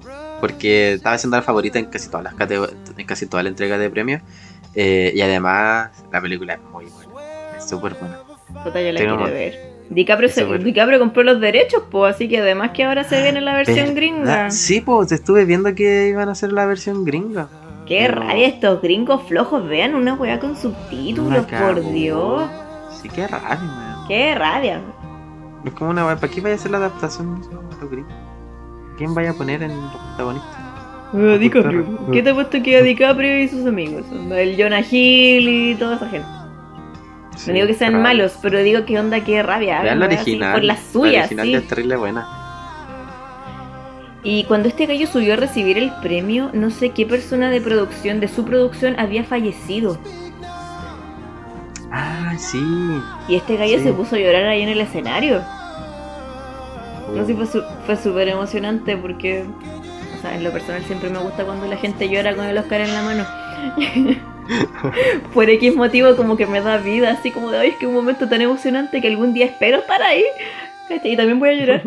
[0.41, 3.91] porque estaba siendo la favorita en casi todas las en casi toda la entrega de
[3.91, 4.23] premios,
[4.75, 8.19] eh, y además la película es muy buena, es súper buena.
[8.65, 9.31] Puta, yo la Tengo quiero más.
[9.31, 9.71] ver.
[9.91, 10.45] DiCaprio, se-.
[10.59, 13.95] DiCaprio compró los derechos, pues, así que además que ahora se viene la versión ¿Verdad?
[13.95, 14.51] gringa.
[14.51, 17.49] Sí, pues estuve viendo que iban a hacer la versión gringa.
[17.87, 19.67] Qué Pero- rabia estos gringos flojos.
[19.69, 21.93] Vean una weá con subtítulos, por.
[21.93, 22.49] Dios.
[23.03, 23.90] Sí, qué raro, man.
[24.11, 24.81] Qué rabia.
[25.65, 28.13] Es como una ¿para qué vaya a hacer la adaptación de los gringos?
[28.99, 30.59] ¿Quién vaya a poner en los protagonistas?
[31.13, 32.11] Uh, DiCaprio.
[32.11, 34.05] ¿Qué te ha puesto que DiCaprio y sus amigos?
[34.33, 36.27] El Jonah Hill y toda esa gente.
[37.47, 39.81] No digo que sean malos, pero digo que onda, qué rabia.
[39.81, 40.55] Vean la original.
[40.55, 41.55] Por las La suyas, original sí.
[41.55, 42.29] es terrible buena.
[44.25, 48.19] Y cuando este gallo subió a recibir el premio, no sé qué persona de producción,
[48.19, 49.99] de su producción, había fallecido.
[51.93, 52.63] Ah, sí.
[53.29, 53.85] Y este gallo Sí.
[53.85, 55.43] se puso a llorar ahí en el escenario.
[57.15, 59.45] No sé, fue su- fue súper emocionante porque,
[60.17, 62.81] o sea, en lo personal siempre me gusta cuando la gente llora con el Oscar
[62.83, 63.27] en la mano.
[65.35, 67.95] Por X motivo como que me da vida, así como de, ay, es que un
[67.95, 70.25] momento tan emocionante que algún día espero estar ahí.
[71.05, 71.83] Y también voy a llorar.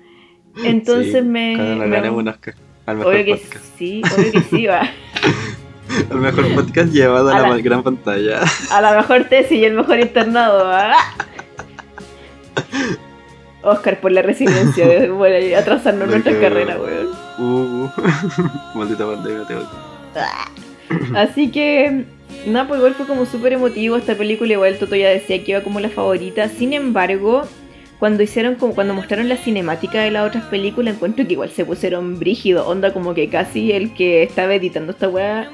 [0.64, 1.54] Entonces Sí, me...
[1.56, 2.54] Cuando me- ganemos un Oscar.
[2.86, 3.42] Al mejor Obvio que
[3.76, 4.82] sí, obvio que sí, va.
[6.10, 8.40] El mejor podcast llevado a, A la, la- gran pantalla.
[8.70, 10.70] A la mejor tesis y el mejor internado.
[10.70, 10.94] ¿ah?
[13.62, 17.08] Oscar por la resiliencia de bueno, atrasarnos nuestra carrera, weón.
[17.38, 17.88] Uh,
[18.74, 19.68] maldita pandemia, te odio.
[21.16, 22.04] Así que,
[22.46, 24.52] nada, pues igual fue como súper emotivo esta película.
[24.52, 26.48] Igual Toto ya decía que iba como la favorita.
[26.48, 27.42] Sin embargo,
[27.98, 31.64] cuando hicieron como cuando mostraron la cinemática de las otras películas, encuentro que igual se
[31.64, 32.66] pusieron brígido.
[32.66, 35.50] Onda como que casi el que estaba editando esta weá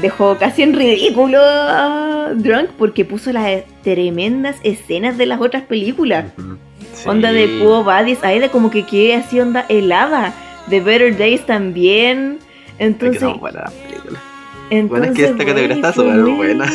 [0.00, 6.26] dejó casi en ridículo a Drunk porque puso las tremendas escenas de las otras películas.
[6.36, 7.08] Sí.
[7.08, 10.32] Onda de Puo Badis, ahí de como que quedé así onda helada.
[10.68, 12.38] De Better Days también.
[12.38, 14.22] Es que Entonces, buenas películas.
[14.70, 16.66] entonces Bueno, es que esta categoría está súper buena.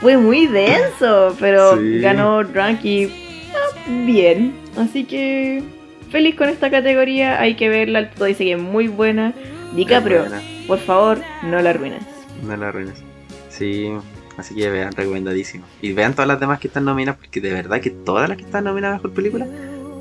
[0.00, 1.98] Fue muy denso, pero Sí.
[2.00, 4.54] ganó Drunk y ah, bien.
[4.76, 5.62] Así que
[6.10, 7.40] feliz con esta categoría.
[7.40, 8.10] Hay que verla.
[8.10, 9.32] Todo dice que es muy buena.
[9.74, 10.24] DiCaprio,
[10.66, 12.02] por favor, no la arruines.
[12.42, 13.02] No la arruines.
[13.48, 13.90] Sí,
[14.36, 15.64] así que vean, recomendadísimo.
[15.80, 18.44] Y vean todas las demás que están nominadas, porque de verdad que todas las que
[18.44, 19.46] están nominadas a mejor película,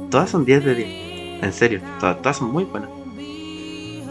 [0.10, 1.44] todas son 10 de 10.
[1.44, 2.89] En serio, todas, todas son muy buenas.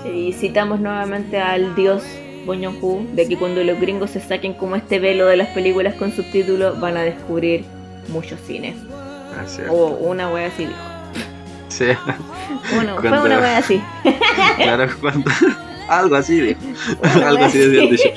[0.05, 2.03] Y citamos nuevamente al dios
[2.47, 6.12] Joon-ho de que cuando los gringos se saquen como este velo de las películas con
[6.12, 7.64] subtítulos van a descubrir
[8.09, 8.76] muchos cines.
[9.70, 10.78] O una wea así dijo.
[11.68, 11.87] Sí,
[12.74, 13.81] Bueno, fue una wea así.
[14.57, 15.31] claro, cuando.
[15.91, 16.61] Algo así, dijo.
[17.26, 18.09] Algo así decían dicho.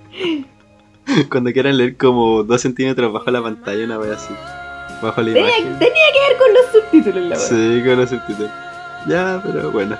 [1.30, 4.32] Cuando quieran leer como 2 centímetros bajo la pantalla, una vez así.
[5.02, 5.78] Bajo la Tenía, imagen.
[5.78, 7.38] tenía que ver con los subtítulos la wea.
[7.38, 8.50] Sí, con los subtítulos.
[9.08, 9.96] Ya, pero bueno.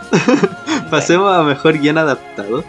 [0.90, 2.64] Pasemos a mejor guion adaptado,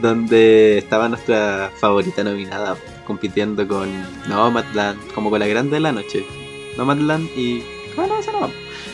[0.00, 2.76] donde estaba nuestra favorita nominada
[3.06, 3.88] compitiendo con
[4.28, 6.24] Nomadland, como con la grande de la noche.
[6.76, 7.62] Nomadland y.
[7.96, 8.50] Bueno, esa no.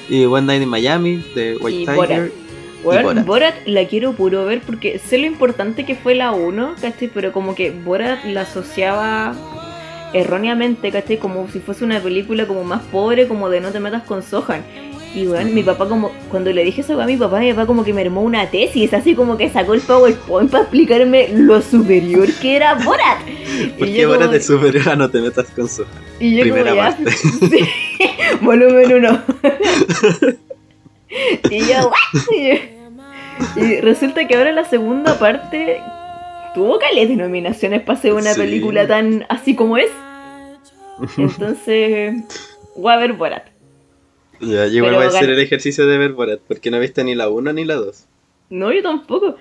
[0.08, 1.96] Y One Night in Miami de White Y Tiger.
[1.96, 2.30] Borat.
[2.82, 3.26] Weón, Borat.
[3.26, 3.54] Borat.
[3.66, 7.10] la quiero puro ver porque sé lo importante que fue la 1, ¿cachai?
[7.12, 9.34] Pero como que Borat la asociaba
[10.12, 11.18] erróneamente, ¿cachai?
[11.18, 14.62] Como si fuese una película como más pobre, como de no te metas con Sohan.
[15.12, 17.82] Y weón, mi papá como, cuando le dije eso a mi papá, mi papá como
[17.84, 22.28] que me armó una tesis, así como que sacó el PowerPoint para explicarme lo superior
[22.40, 23.18] que era Borat.
[23.78, 25.84] ¿Por Y qué yo Borat como- es superior a no te metas con su
[26.20, 27.10] Y yo Primera como ya, parte.
[27.50, 27.68] sí,
[28.40, 29.22] volumen 1.
[31.50, 33.56] y yo, "What?".
[33.56, 35.80] Y resulta que ahora la segunda parte
[36.54, 38.40] tuvo caleta de nominaciones para hacer una Sí.
[38.40, 39.90] película tan así como es.
[41.16, 42.14] Entonces,
[42.76, 43.46] voy a ver Borat.
[44.40, 47.02] Ya, yo igual voy a hacer el ejercicio de ver Borat, porque no he visto
[47.04, 48.06] ni la 1 ni la 2.
[48.50, 49.36] No, yo tampoco.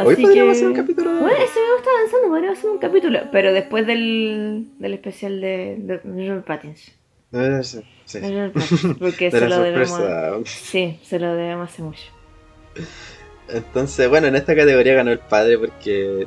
[0.00, 2.70] Hoy Así podríamos que- hacer un capítulo de Bueno, eso me está avanzando, podríamos hacer
[2.70, 3.20] un capítulo.
[3.32, 6.94] Pero después del, del especial de, de Robert Pattinson.
[7.32, 8.18] Eh, sí, sí.
[8.98, 9.88] Porque se lo debemos.
[9.88, 10.38] sorpresa.
[10.44, 12.02] Sí, se lo debemos hace mucho.
[13.48, 16.26] Entonces, bueno, en esta categoría ganó el padre porque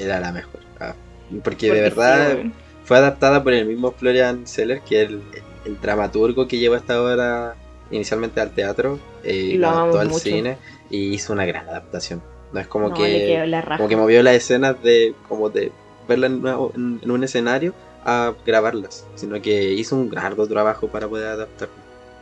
[0.00, 0.60] era la mejor.
[0.78, 0.94] Ah,
[1.42, 2.38] porque, de verdad
[2.84, 5.22] fue adaptada por el mismo Florian Seller, que es el,
[5.64, 7.56] el, dramaturgo que llevó esta obra
[7.90, 10.56] inicialmente al teatro eh, y lo adaptó al cine
[10.90, 12.22] y hizo una gran adaptación.
[12.52, 15.72] No es como que como que movió las escenas de como de
[16.08, 21.74] verla en, un escenario a grabarlas, sino que hizo un gran trabajo para poder adaptarlo.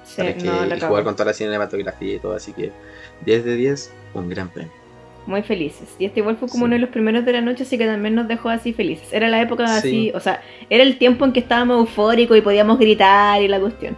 [0.05, 2.73] Sí, y jugar con toda la cinematografía y todo, así que
[3.25, 4.73] 10 de 10, un gran premio.
[5.27, 5.95] Muy felices.
[5.99, 8.15] Y este igual fue como uno de los primeros de la noche, así que también
[8.15, 9.13] nos dejó así felices.
[9.13, 12.79] Era la época así, o sea, era el tiempo en que estábamos eufóricos y podíamos
[12.79, 13.97] gritar y la cuestión.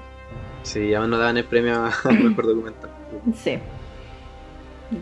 [0.62, 2.90] Sí, aún nos daban el premio a mejor documental.
[3.42, 3.58] Sí.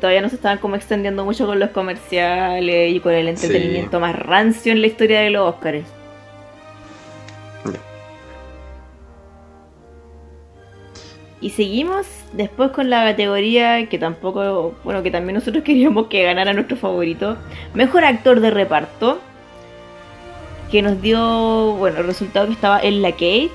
[0.00, 4.16] Todavía no se estaban como extendiendo mucho con los comerciales y con el entretenimiento más
[4.16, 5.84] rancio en la historia de los Oscars.
[11.40, 16.52] Y seguimos después con la categoría que tampoco, bueno, que también nosotros queríamos que ganara
[16.52, 17.36] nuestro favorito.
[17.74, 19.20] Mejor actor de reparto.
[20.70, 23.50] Que nos dio, bueno, el resultado que estaba en la Kate.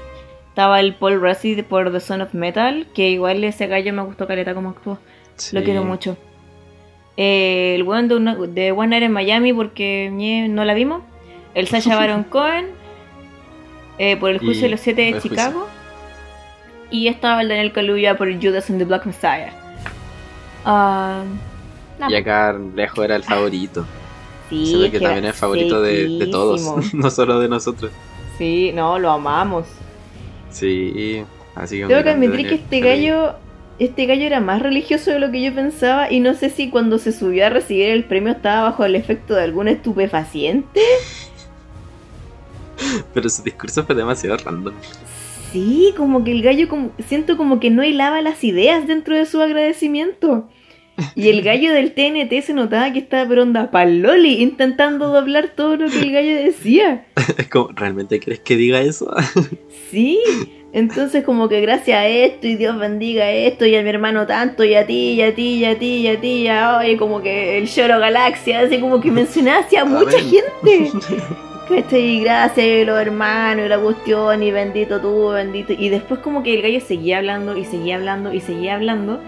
[0.49, 2.87] Estaba el Paul Rassi por The Son of Metal.
[2.93, 4.99] Que igual ese gallo me gustó caleta como actuó.
[5.51, 6.17] Lo quiero mucho.
[7.17, 10.09] Eh, el buen de, One Night en Miami porque
[10.49, 11.03] no la vimos.
[11.53, 12.67] El Sasha Baron Cohen.
[13.97, 15.67] Eh, por el juicio de los siete de Chicago.
[16.95, 19.51] Y estaba el Daniel Kaluuya por Judas and the Black Messiah.
[20.63, 21.23] Ah,
[22.07, 23.85] y acá lejos era el favorito.
[24.47, 26.61] Sí, que, también es favorito de, todos,
[26.93, 27.91] no solo de nosotros.
[28.37, 29.65] Sí, no, lo amamos.
[30.51, 31.23] Sí,
[31.55, 31.87] así que...
[31.87, 33.33] Tengo que admitir que este gallo,
[33.79, 36.99] este gallo era más religioso de lo que yo pensaba y no sé si cuando
[36.99, 40.81] se subió a recibir el premio estaba bajo el efecto de algún estupefaciente.
[43.15, 44.75] Pero su discurso fue demasiado random.
[45.55, 49.25] Sí, como que el gallo como, siento como que no hilaba las ideas dentro de
[49.25, 50.49] su agradecimiento.
[51.15, 55.77] Y el gallo del TNT se notaba que estaba pero onda paloli intentando doblar todo
[55.77, 57.05] lo que el gallo decía.
[57.37, 59.15] Es como, ¿realmente crees que diga eso?
[59.91, 60.19] sí,
[60.73, 64.65] entonces como que gracias a esto y Dios bendiga esto y a mi hermano tanto
[64.65, 66.97] y a ti y a ti y a ti y a ti y a hoy
[66.97, 70.91] como que el lloro galaxia, así como que mencionaba a mucha gente.
[71.67, 75.73] Y Gracias, los hermanos y la cuestión, y bendito tú, bendito.
[75.73, 79.19] Y después como que el gallo seguía hablando y seguía hablando y seguía hablando.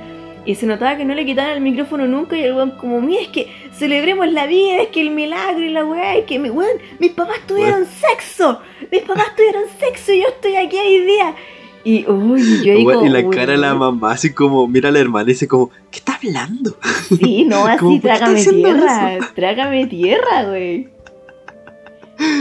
[0.45, 3.21] Y se notaba que no le quitaban el micrófono nunca y el weón como, mira,
[3.21, 6.49] es que celebremos la vida, es que el milagro y la weá, es que mi
[6.49, 8.61] weón, mis papás tuvieron sexo,
[8.91, 11.35] mis papás tuvieron sexo y yo estoy aquí hoy día.
[11.83, 14.99] Y, uy, yo digo, Y la cara de la mamá así como, mira a la
[14.99, 16.77] hermana y dice como, ¿qué está hablando?
[17.19, 20.96] Sí, no, así, trágame tierra, trágame tierra, güey.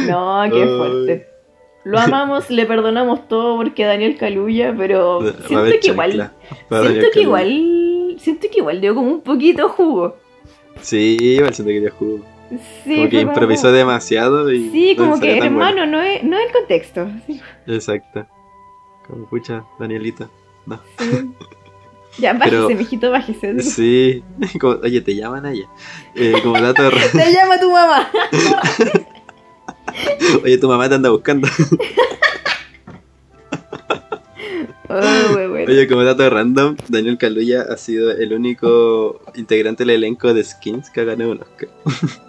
[0.09, 1.37] No, qué fuerte.
[1.85, 6.33] Lo amamos, le perdonamos todo porque Daniel Caluya, pero siento que igual.
[6.69, 8.17] Siento que igual.
[8.19, 10.17] Siento que igual dio como un poquito jugo.
[10.81, 12.25] Sí, igual siento que dio jugo.
[12.85, 14.71] Sí, como que improvisó demasiado y.
[14.71, 17.09] Sí, como que hermano, no es, no es el contexto.
[17.67, 18.27] Exacto.
[19.07, 20.29] Como pucha, Danielita.
[20.67, 20.81] No.
[22.19, 23.61] Ya, bájese, mijito, bájese.
[23.63, 24.25] Sí,
[24.83, 25.69] oye, te llaman allá.
[26.15, 26.91] Eh, como dato de...
[26.91, 28.11] te llama tu mamá.
[30.45, 31.49] Oye, tu mamá te anda buscando.
[34.89, 40.91] Oye, como dato random, Daniel Kaluuya ha sido el único integrante del elenco de Skins
[40.91, 41.69] que ha ganado un Oscar.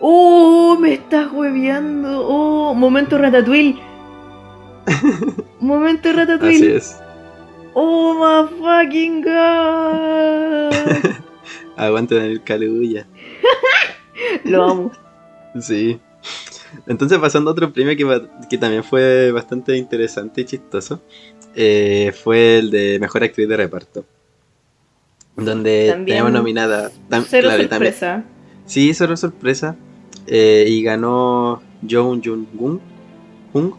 [0.00, 0.76] ¡Oh!
[0.80, 2.26] Me estás hueveando.
[2.26, 2.74] ¡Oh!
[2.74, 3.80] Momento Ratatouille.
[5.60, 6.76] Momento Ratatouille.
[6.76, 7.00] Así es.
[7.74, 10.72] ¡Oh my fucking god!
[11.76, 13.06] Aguante Daniel Kaluuya.
[14.44, 14.92] Lo amo.
[15.60, 16.00] Sí.
[16.86, 17.96] Entonces, pasando a otro premio
[18.48, 21.02] que, también fue bastante interesante y chistoso,
[21.54, 24.04] eh, fue el de Mejor Actriz de Reparto.
[25.36, 26.90] Donde tenemos nominada.
[27.28, 28.24] cero sorpresa.
[28.64, 29.76] sí, cero sorpresa.
[30.26, 32.46] Eh, y ganó Jung Jung
[33.52, 33.74] Jung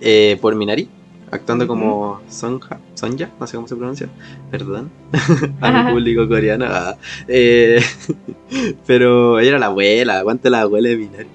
[0.00, 0.88] eh, por Minari,
[1.30, 4.08] actuando como Sonja, Sonja, no sé cómo se pronuncia,
[4.50, 4.90] perdón,
[5.60, 6.66] al público coreano.
[6.68, 6.96] Ah,
[8.86, 11.28] pero ella era la abuela, aguante la abuela de Minari.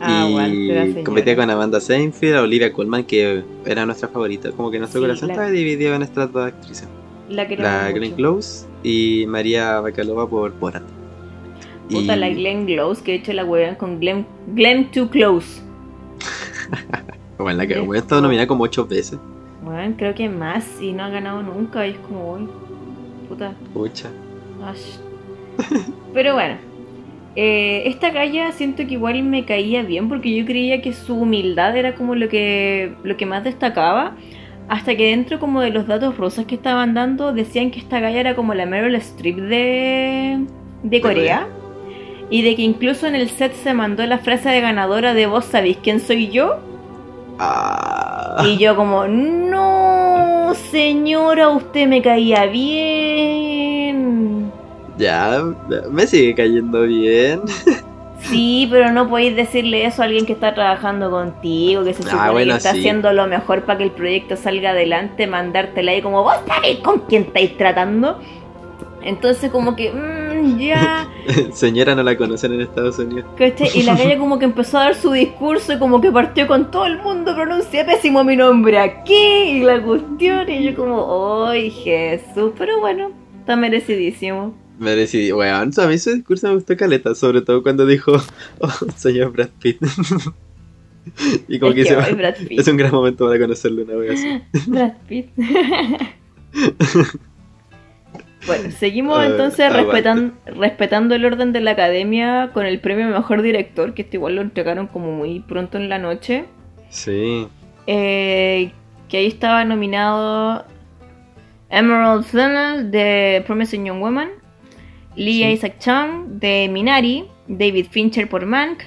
[0.00, 4.50] Ah, y competía con Amanda Seinfeld, Olivia Colman, que era nuestra favorita.
[4.52, 6.88] Como que nuestro corazón estaba dividido en estas dos actrices.
[7.28, 10.82] La, Glenn Close y María Bacalova por Borat.
[11.90, 15.62] Puta, la Glenn Close, que he hecho la hueá con Glenn, Glenn Too Close.
[17.38, 19.18] bueno, la que he estado nominada como ocho veces.
[19.62, 21.86] Bueno, creo que más y no ha ganado nunca.
[21.86, 22.48] Y es como, uy,
[23.28, 23.54] puta.
[23.72, 24.10] Pucha.
[26.12, 26.56] Pero bueno,
[27.36, 31.76] eh, esta galla siento que igual me caía bien porque yo creía que su humildad
[31.76, 34.16] era como lo que, lo que más destacaba.
[34.68, 38.20] Hasta que dentro como de los datos rosas que estaban dando decían que esta galla
[38.20, 40.46] era como la Meryl Streep de,
[40.82, 41.48] de Corea.
[42.30, 45.46] y de que incluso en el set se mandó la frase de ganadora de vos
[45.46, 46.60] sabéis quién soy yo.
[47.38, 53.13] Ah, Y yo como, no, señora, usted me caía bien.
[54.98, 55.42] Ya,
[55.90, 57.40] me sigue cayendo bien.
[58.20, 62.10] Sí, pero no podéis decirle eso a alguien que está trabajando contigo, que se Ah,
[62.10, 62.78] supone bueno, que está sí.
[62.78, 67.00] haciendo lo mejor para que el proyecto salga adelante, mandártela ahí como, vos sabéis con
[67.00, 68.18] quién estáis tratando.
[69.02, 71.06] Entonces como que, mm, ya,
[71.52, 73.26] Señora, no la conocen en Estados Unidos.
[73.36, 73.68] ¿cachai?
[73.74, 76.70] Y la calle como que empezó a dar su discurso y como que partió con
[76.70, 80.48] todo el mundo, pronuncia pésimo mi nombre aquí y la cuestión.
[80.48, 82.52] Y yo como, ¡ay Jesús!
[82.56, 84.54] Pero bueno, está merecidísimo.
[84.78, 88.12] Me decidí, weón, a mí su discurso me gustó caleta, sobre todo cuando dijo,
[88.58, 89.78] oh, señor Brad Pitt.
[91.48, 92.58] y como Es que, que, Brad Pitt.
[92.60, 94.20] es un gran momento para conocerlo una vez.
[94.66, 95.28] Brad Pitt.
[98.46, 103.42] bueno, seguimos Eh, entonces respetan- respetando el orden de la academia con el premio Mejor
[103.42, 106.44] Director, que este igual lo entregaron como muy pronto en la noche.
[106.90, 107.46] Sí,
[107.86, 108.72] Eh,
[109.08, 110.64] que ahí estaba nominado
[111.70, 114.28] Emerald Fennell de Promising Young Woman,
[115.16, 115.44] Lee Sí.
[115.52, 118.80] Isaac Chung de Minari, David Fincher por Mank,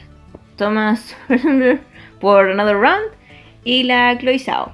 [0.57, 1.15] Thomas
[2.19, 3.11] por Another Round
[3.63, 4.71] y la Chloe Zhao.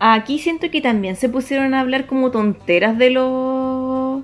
[0.00, 4.22] Aquí siento que también se pusieron a hablar como tonteras de los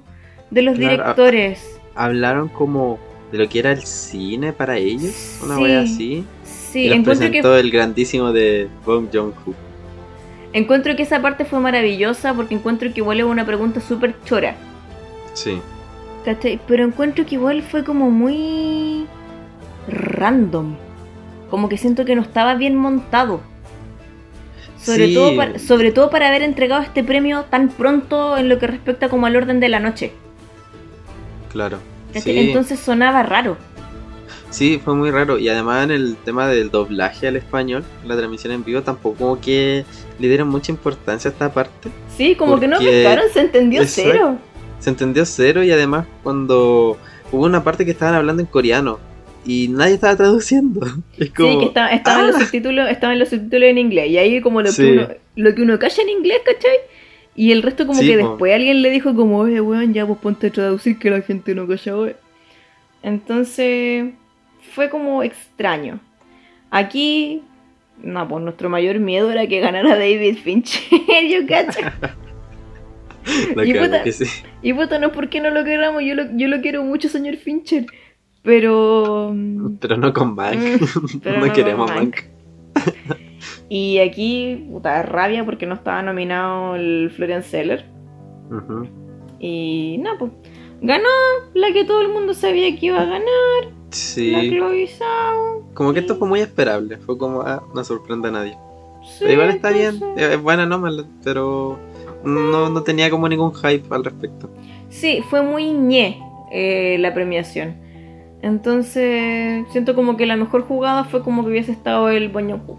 [0.51, 1.79] de los Claro, directores.
[1.95, 2.99] hablaron como
[3.31, 5.63] de lo que era el cine para ellos, una Sí.
[5.63, 6.25] wea así.
[6.43, 9.55] Sí, y los encuentro que presentó el grandísimo de Bong Joon-ho.
[10.55, 14.57] encuentro que esa parte fue maravillosa porque encuentro que igual es una pregunta súper chora.
[15.35, 15.61] Sí,
[16.29, 16.61] ¿Cachai?
[16.69, 19.07] Pero encuentro que igual fue como muy
[19.89, 20.75] random.
[21.49, 23.41] Como que siento que no estaba bien montado.
[24.79, 25.15] Sobre, Sí.
[25.15, 29.09] todo para, sobre todo para haber entregado este premio tan pronto en lo que respecta
[29.09, 30.13] como al orden de la noche.
[31.51, 31.79] claro.
[32.15, 33.57] Entonces sonaba raro.
[34.51, 35.39] Sí, fue muy raro.
[35.39, 39.41] Y además en el tema del doblaje al español, la transmisión en vivo, tampoco como
[39.41, 39.85] que
[40.19, 41.91] le dieron mucha importancia a esta parte.
[42.17, 44.11] Sí, como que no pescaron, se entendió Exacto.
[44.13, 44.39] cero.
[44.81, 46.97] Se entendió cero y además cuando
[47.33, 48.99] hubo una parte que estaban hablando en coreano
[49.45, 50.81] y nadie estaba traduciendo.
[51.19, 51.53] Es como...
[51.53, 52.41] Sí, que está- estaban, los ¡Ah!
[52.41, 54.09] subtítulos, estaban los subtítulos en inglés.
[54.11, 54.83] Y ahí como lo, Sí.
[54.83, 56.77] que uno, lo que uno calla en inglés, ¿cachai?
[57.35, 58.29] Y el resto como Sí, que po.
[58.31, 61.55] después alguien le dijo como, oye, weón, ya vos ponte a traducir que la gente
[61.55, 62.17] no calla, weón.
[63.03, 64.11] Entonces,
[64.75, 66.01] fue como extraño.
[66.71, 67.43] Aquí,
[68.03, 70.83] no, pues nuestro mayor miedo era que ganara David Fincher,
[71.31, 71.81] yo cacho.
[73.57, 74.25] La y puta- que sí.
[74.63, 77.37] Y puta, no es porque no lo queramos, yo lo, yo lo quiero mucho, señor
[77.37, 77.87] Fincher.
[78.43, 79.33] Pero...
[79.35, 80.35] mm, Pero no con
[81.23, 81.91] pero no, no queremos.
[81.91, 82.17] Mank.
[83.69, 87.85] Y aquí, puta, rabia porque no estaba nominado el Florian Seller.
[88.51, 88.89] Ujú.
[89.39, 90.33] Y no, pues.
[90.81, 91.09] Ganó
[91.55, 93.23] la que todo el mundo sabía que iba a ganar,
[93.65, 94.51] la Sí.
[94.51, 95.69] Chloe Zhao.
[95.75, 96.99] Como que esto fue muy esperable.
[96.99, 98.57] Fue como, ah, no sorprende a nadie.
[99.03, 100.01] Sí, Pero igual está bien.
[100.17, 101.79] Es buena Nomadland, pero
[102.25, 104.51] no, no tenía como ningún hype al respecto.
[104.89, 107.77] Sí, fue muy ñe eh, la premiación.
[108.41, 112.79] Entonces, siento como que la mejor jugada fue como que hubiese estado el Boñoku.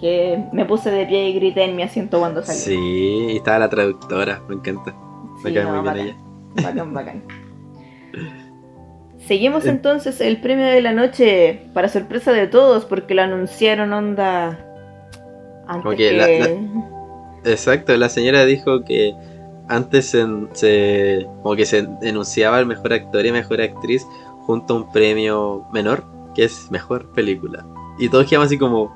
[0.00, 2.60] Que me puse de pie y grité en mi asiento cuando salió.
[2.60, 4.94] Sí, y estaba la traductora, me encanta.
[5.42, 6.16] Me Sí, cae no, muy bien ella.
[6.62, 7.22] Bacán, bacán.
[9.18, 14.66] Seguimos entonces el premio de la noche, para sorpresa de todos, porque lo anunciaron onda
[15.66, 16.12] antes que...
[16.12, 16.93] la-
[17.44, 19.14] Exacto, la señora dijo que
[19.68, 24.06] antes se, se- como que se enunciaba el mejor actor y mejor actriz
[24.46, 27.64] junto a un premio menor, que es mejor película.
[27.98, 28.92] Y todos quedamos así como,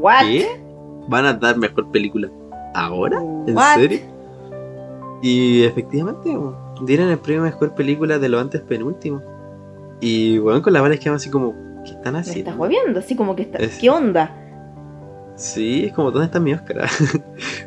[0.00, 0.22] What?
[0.22, 0.60] ¿qué?
[1.08, 2.28] ¿Van a dar mejor película
[2.74, 3.18] ahora?
[3.46, 3.74] ¿En What?
[3.76, 4.00] serio?
[5.22, 6.30] Y efectivamente,
[6.82, 9.20] dieron el premio mejor película de lo antes penúltimo.
[10.00, 11.54] Y bueno, con la bala quedamos así como,
[11.84, 12.38] ¿qué están Me haciendo?
[12.50, 13.58] estás moviendo, así como que está...
[13.58, 14.34] Es- ¿Qué onda?
[15.40, 16.88] Sí, es como, ¿dónde está mi Oscar?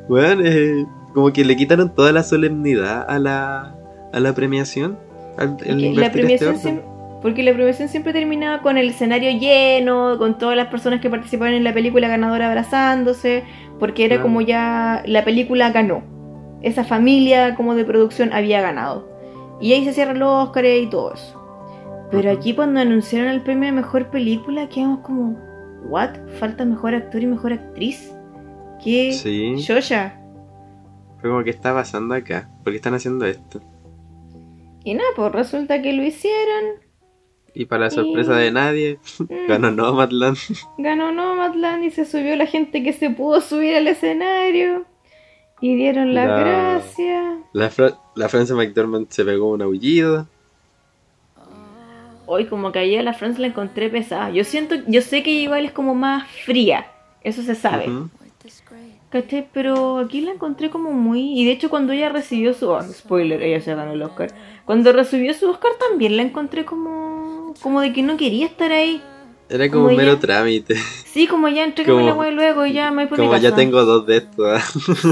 [0.08, 3.76] bueno, eh, como que le quitaron toda la solemnidad a la,
[4.14, 4.98] a la premiación.
[5.38, 5.58] al-
[5.96, 6.86] la premiación este siempre...
[7.22, 11.54] Porque la premiación siempre terminaba con el escenario lleno, con todas las personas que participaban
[11.54, 13.46] en la película ganadora abrazándose,
[13.80, 14.24] porque era Claro.
[14.24, 16.04] como ya la película ganó.
[16.62, 19.08] Esa familia como de producción había ganado.
[19.62, 21.40] Y ahí se cierran los Óscares y todo eso.
[22.12, 25.38] Pero aquí cuando anunciaron el premio de mejor película, quedamos como,
[25.90, 26.10] ¿what?
[26.40, 28.12] ¿Falta mejor actor y mejor actriz?
[28.84, 29.14] ¿Qué?
[29.14, 29.56] Sí,
[31.22, 32.50] fue como que está pasando acá.
[32.64, 33.62] ¿Por qué están haciendo esto?
[34.84, 36.82] Y nada, pues resulta que lo hicieron.
[37.56, 39.48] Y para la sorpresa de nadie, Mm.
[39.48, 40.38] ganó Nomadland.
[40.78, 44.86] Ganó Nomadland y se subió la gente que se pudo subir al escenario.
[45.62, 47.36] Y dieron las La- gracias.
[47.54, 50.28] La, Fra- la Frances McDormand se pegó un aullido.
[52.26, 54.30] Hoy como que ahí a la France la encontré pesada.
[54.32, 56.88] Yo siento, yo sé que igual es como más fría,
[57.24, 57.90] eso se sabe.
[57.90, 58.10] Ujú.
[59.10, 59.48] ¿Cachai?
[59.54, 61.40] Pero aquí la encontré como muy...
[61.40, 62.68] Y de hecho cuando ella recibió su...
[62.70, 64.34] oh, spoiler, ella se ganó el Oscar.
[64.66, 67.54] Cuando recibió su Oscar también la encontré como...
[67.62, 69.04] Como de que no quería estar ahí.
[69.50, 70.76] Era como Como un mero ya- trámite.
[71.06, 73.54] Sí, como ya Como- la wea luego y ya me voy por mi Como ya
[73.56, 74.46] tengo dos de estos.
[74.48, 74.60] ah.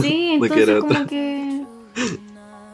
[0.02, 1.06] Sí, No entonces quiero como otra.
[1.06, 1.62] que...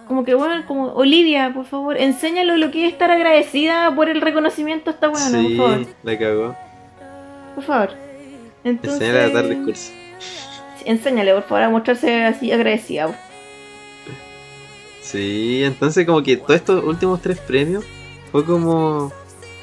[0.08, 4.22] Como que bueno, como Olivia, por favor, enséñalo lo que es estar agradecida por el
[4.22, 5.88] reconocimiento a esta buena, sí, por favor.
[6.04, 6.56] la cagó.
[7.56, 7.90] Por favor.
[8.64, 9.92] Entonces, Enseñar a dar discurso.
[10.86, 13.18] Enséñale, por favor, a mostrarse así agradecida.
[15.02, 17.84] Sí, entonces como que todos estos últimos tres premios
[18.32, 19.12] fue como...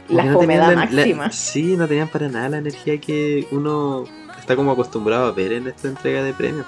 [0.06, 1.30] como La no tenían fomedad la- máxima.
[1.32, 4.04] sí, no tenían para nada la energía que uno
[4.38, 6.66] está como acostumbrado a ver en esta entrega de premios.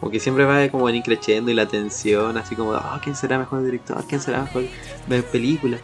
[0.00, 3.38] Como que siempre va como en increciendo y la tensión, así como, ah, ¿quién será
[3.38, 4.02] mejor director?
[4.08, 4.64] ¿Quién será mejor
[5.06, 5.76] de película?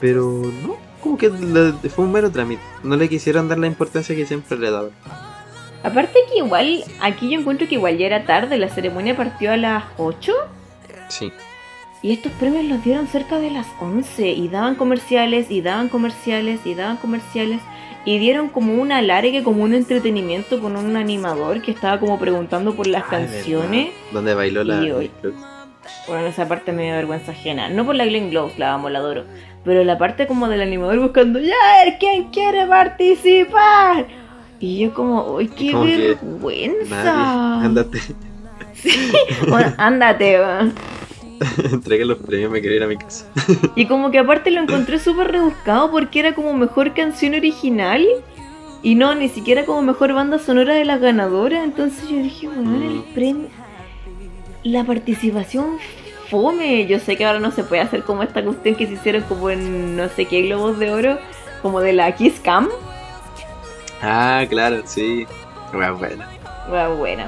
[0.00, 2.62] Pero no, como que la- fue un mero trámite.
[2.82, 4.90] No le quisieron dar la importancia que siempre le daban.
[5.82, 9.56] Aparte que igual, aquí yo encuentro que igual ya era tarde, la ceremonia partió a
[9.56, 10.32] las 8
[11.08, 11.32] Sí.
[12.02, 16.60] y estos premios los dieron cerca de las 11 y daban comerciales y daban comerciales
[16.66, 17.60] y daban comerciales
[18.04, 22.74] y dieron como un alargue, como un entretenimiento con un animador que estaba como preguntando
[22.74, 23.88] por las Ay, canciones.
[24.12, 24.82] Donde bailó la...
[24.84, 25.10] Y hoy-
[26.06, 27.68] Bueno, esa parte me dio vergüenza ajena.
[27.68, 29.24] No por la Glenn Close, la amo, la adoro.
[29.64, 34.06] Pero la parte como del animador buscando, ya, a ver, ¿quién quiere participar?
[34.60, 37.04] Y yo como, ¡ay, qué Como que vergüenza!
[37.04, 37.66] Nadie.
[37.66, 37.98] Ándate.
[39.48, 40.38] Bueno, ándate,
[41.72, 43.26] Entrega los premios, me quiero ir a mi casa.
[43.76, 48.06] Y como que aparte lo encontré súper rebuscado porque era como mejor canción original.
[48.82, 51.64] Y no, ni siquiera como mejor banda sonora de las ganadoras.
[51.64, 53.02] Entonces yo dije, bueno, el Mm.
[53.14, 53.48] premio.
[54.64, 55.78] La participación
[56.30, 56.86] fome.
[56.86, 59.50] Yo sé que ahora no se puede hacer como esta cuestión que se hicieron como
[59.50, 61.18] en no sé qué globos de oro.
[61.62, 62.68] Como de la Kiss Cam.
[64.02, 65.26] Ah, claro, sí.
[65.72, 66.24] Bueno, bueno.
[66.98, 67.24] Bueno.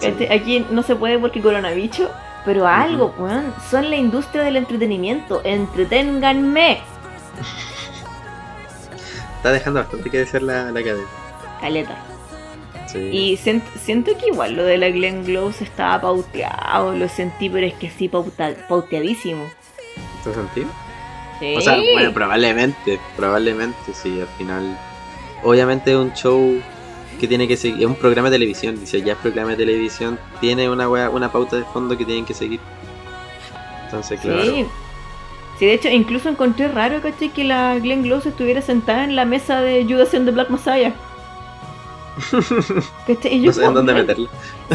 [0.00, 0.06] Sí.
[0.08, 2.08] Este, aquí no se puede porque coronavirus.
[2.48, 3.52] Pero algo, weón.
[3.70, 5.42] Son la industria del entretenimiento.
[5.44, 6.78] Entreténganme.
[9.36, 11.06] Está dejando bastante que desear la, la cadena.
[11.60, 11.96] Caleta.
[12.86, 12.98] Sí.
[12.98, 17.74] Y siento que igual lo de la Glenn Close estaba pauteado, lo sentí, pero es
[17.74, 19.44] que sí, pauta- pauteadísimo.
[20.24, 20.68] ¿Tu sentido?
[21.40, 21.54] Sí.
[21.54, 24.78] O sea, bueno, probablemente, probablemente, sí, al final.
[25.44, 26.62] Obviamente es un show
[27.18, 30.18] que tiene que seguir, es un programa de televisión, dice ya es programa de televisión,
[30.40, 32.60] tiene una wea- una pauta de fondo que tienen que seguir.
[33.84, 34.42] Entonces, claro.
[34.44, 34.66] Sí.
[35.58, 37.30] Sí, de hecho, incluso encontré raro, ¿cachai?
[37.30, 40.94] Que la Glenn Close estuviera sentada en la mesa de Judas and the Black Messiah.
[43.06, 43.34] ¿Cachai?
[43.34, 44.28] Y yo no sé en dónde Glenn- meterla.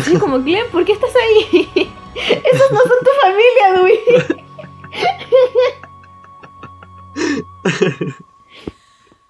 [0.03, 1.69] Sí, como, Glenn, ¿por qué estás ahí?
[2.15, 3.99] Esos no son tu familia, Dewey.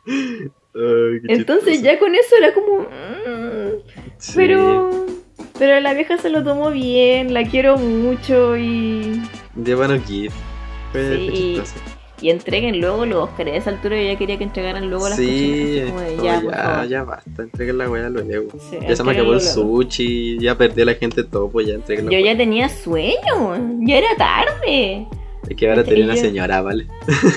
[0.75, 1.93] Ay, Entonces chistoso.
[1.93, 2.79] ya con eso era como...
[2.81, 3.81] mm,
[4.17, 4.33] Sí.
[4.35, 5.05] Pero...
[5.59, 9.21] Pero la vieja se lo tomó bien, la quiero mucho y...
[10.93, 11.29] Sí.
[11.31, 11.73] chistoso.
[12.21, 13.51] Y entreguen luego los Oscars.
[13.51, 16.23] A esa altura yo ya quería que entregaran luego las Sí, como de, como
[16.85, 18.49] ya, basta, entreguen la wea luego.
[18.57, 21.73] Sí, ya se me acabó el sushi, ya perdí a la gente todo, pues ya
[21.75, 25.05] entreguen la Yo ya tenía sueño, ya era tarde.
[25.49, 26.87] Es que ahora tenía una señora, ¿vale?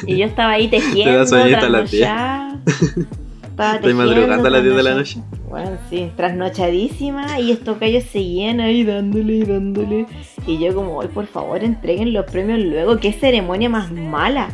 [0.07, 2.03] Y yo estaba ahí tejiendo, sueñito a las 10.
[2.03, 2.61] trasnochada.
[3.57, 5.19] Estaba Estoy tejiendo, madrugando a las 10 de la noche.
[5.49, 10.07] Bueno, sí, trasnochadísima y estos gallos seguían ahí dándole y dándole.
[10.47, 14.51] Y yo como, hoy por favor entreguen los premios luego, qué ceremonia más mala.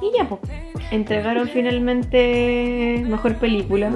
[0.00, 0.40] Y ya, pues,
[0.90, 3.92] entregaron finalmente mejor película.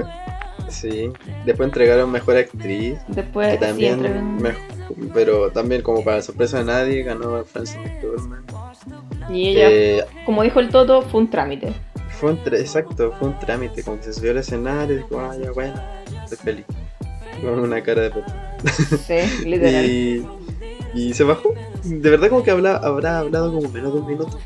[0.69, 1.09] Sí.
[1.43, 2.99] Después entregaron mejor actriz.
[3.07, 4.37] Después Que sí, también,
[5.11, 8.45] pero también como para sorpresa de nadie, ganó Frances McDormand.
[9.31, 11.73] Y ella, Eh, como dijo el Toto, fue un trámite.
[12.21, 15.35] Fue un exacto, fue un trámite, como que se subió al escenario y dijo, ah,
[15.41, 15.73] ya bueno,
[16.23, 16.65] estoy feliz.
[17.41, 18.57] Con una cara de puta.
[19.07, 19.85] Sí, literal.
[19.89, 20.25] Y,
[20.93, 21.53] y se bajó.
[21.83, 24.39] De verdad como que habla, habrá hablado como menos de un minuto.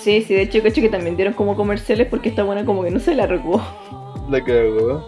[0.00, 2.90] Sí, sí, de hecho, cacho que también dieron como comerciales porque esta buena como que
[2.90, 3.62] no se largó.
[4.30, 5.06] La cagó.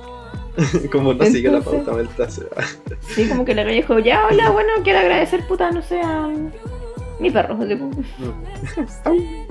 [0.93, 2.63] como no sigue la pauta, vuelta se va.
[3.01, 6.29] Sí, como que la galla dijo, ya, hola, bueno, quiero agradecer, puta, no sé, a
[7.21, 7.57] mi perro.
[7.57, 7.91] como-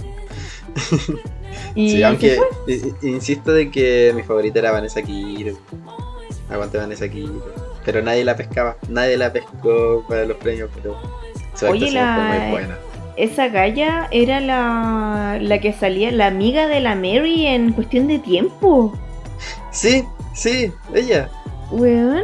[1.75, 2.37] Y sí, aunque
[3.01, 5.57] insisto de que mi favorita era Vanessa Quiro.
[6.49, 7.43] Aguante Vanessa Quiro.
[7.83, 10.97] Pero nadie la pescaba, nadie la pescó para los premios, pero
[11.53, 12.77] su Oye, la- fue muy buena.
[13.17, 18.19] Esa galla era la, la que salía, la amiga de la Mary en cuestión de
[18.19, 18.93] tiempo.
[19.71, 20.03] Sí,
[20.33, 21.29] sí, ella.
[21.71, 22.23] Weón.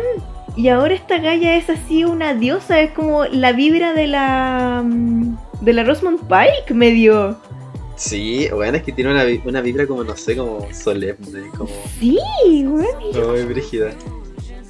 [0.57, 4.81] Y ahora esta galla es así una diosa, es como la vibra de la.
[4.85, 7.37] mm, de la Rosamund Pike, medio.
[8.03, 12.17] Sí, bueno, es que tiene una, una vibra como, no sé, como solemne, como Sí,
[12.65, 12.87] weón.
[13.13, 13.91] yo, muy brígida.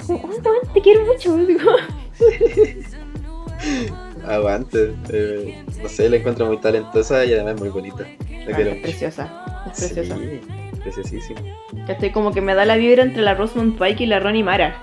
[0.05, 1.37] como, "Oh, no, te quiero mucho.
[1.37, 1.71] Digo,
[4.27, 4.93] Aguante.
[5.13, 8.03] eh, no sé, la encuentro muy talentosa y además muy bonita.
[8.03, 8.81] La "Ah, quiero es mucho.
[8.81, 9.63] preciosa.
[9.71, 10.17] Es preciosa.
[10.17, 10.41] Sí,
[10.83, 11.39] preciosísima.
[11.87, 14.81] Estoy como que me da la vibra entre la Rosamund Pike y la Ronnie Mara.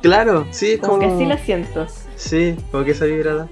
[0.00, 1.08] Claro, sí, Como como.
[1.08, 1.86] que así la siento.
[2.14, 3.48] Sí, como que esa vibra da.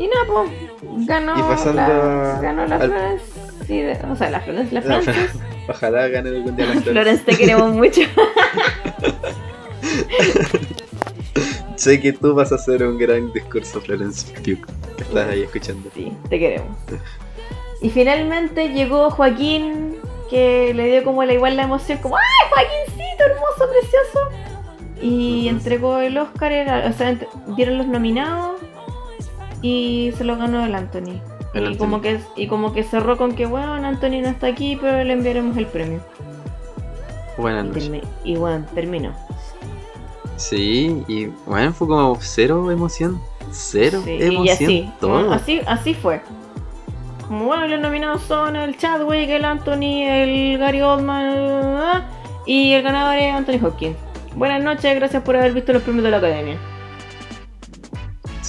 [0.00, 3.24] Y nada, pues, ganó Y pasando la, ganó la al- Florence.
[3.66, 5.30] Sí, o sea, la Florence, la La Frances.
[5.68, 6.90] Ojalá gane algún día la Florence.
[6.90, 8.00] Florence, te queremos mucho.
[11.76, 14.66] Sé que tú vas a hacer un gran discurso, Florence Pugh.
[14.98, 15.88] Estás ahí escuchando.
[15.94, 16.68] Sí, te queremos.
[17.80, 19.96] Y finalmente llegó Joaquín,
[20.28, 24.28] que le dio como la igual la emoción, como ¡ay, Joaquincito, hermoso, precioso!
[25.02, 27.16] Y entregó el Oscar, era- o sea,
[27.56, 28.60] dieron los nominados
[29.62, 31.20] y se lo ganó el Anthony.
[31.54, 31.78] El y, Anthony.
[31.78, 35.12] Como que, y como que cerró con que, bueno, Anthony no está aquí, pero le
[35.12, 36.00] enviaremos el premio.
[37.36, 37.90] Buenas noches.
[38.24, 39.12] y bueno, terminó.
[40.36, 43.20] Sí, y bueno, fue como cero emoción.
[43.50, 44.54] Cero Sí, y emoción.
[44.54, 45.32] así, todo.
[45.32, 46.22] así, así fue.
[47.26, 51.26] Como bueno, los nominados son el Chadwick, el Anthony, el Gary Oldman
[51.78, 52.08] ah,
[52.46, 53.96] y el ganador es Anthony Hopkins.
[54.34, 56.56] Buenas noches, gracias por haber visto los premios de la academia.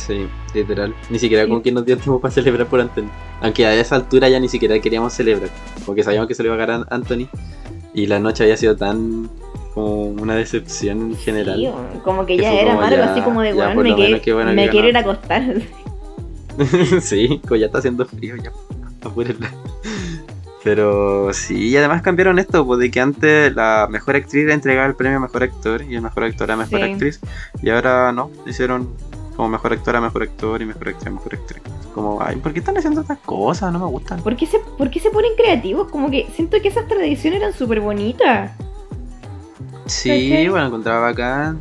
[0.08, 0.95] Sí, literal.
[1.10, 1.49] Ni siquiera Sí.
[1.49, 3.10] con quien nos dio tiempo para celebrar por Anthony.
[3.41, 5.49] Aunque a esa altura ya ni siquiera queríamos celebrar.
[5.86, 7.28] Porque sabíamos que se le iba a ganar Anthony.
[7.93, 9.30] Y la noche había sido tan
[9.74, 11.58] como una decepción general.
[11.60, 14.66] Sí, como que Que ya era como malo, así como de me, que- bueno me
[14.66, 15.43] que quiero ir a acostar.
[17.02, 18.52] sí, como ya está haciendo frío, ya.
[19.04, 19.49] apúrenla.
[20.64, 24.95] Pero sí, y además cambiaron esto, pues de que antes la mejor actriz entregaba el
[24.95, 26.86] premio a mejor actor y el mejor actor a mejor Sí.
[26.91, 27.20] actriz.
[27.64, 28.89] Y ahora no, hicieron
[29.36, 31.64] como mejor actor a mejor actor y mejor actriz mejor actriz.
[31.94, 33.72] Como, ay, ¿por qué están haciendo estas cosas?
[33.72, 34.22] No me gustan.
[34.22, 35.90] ¿Por qué, se, ¿Por qué se ponen creativos?
[35.90, 38.52] Como que siento que esas tradiciones eran súper bonitas.
[39.86, 40.48] Sí, ¿Cachai?
[40.48, 41.60] bueno, encontraba bacán.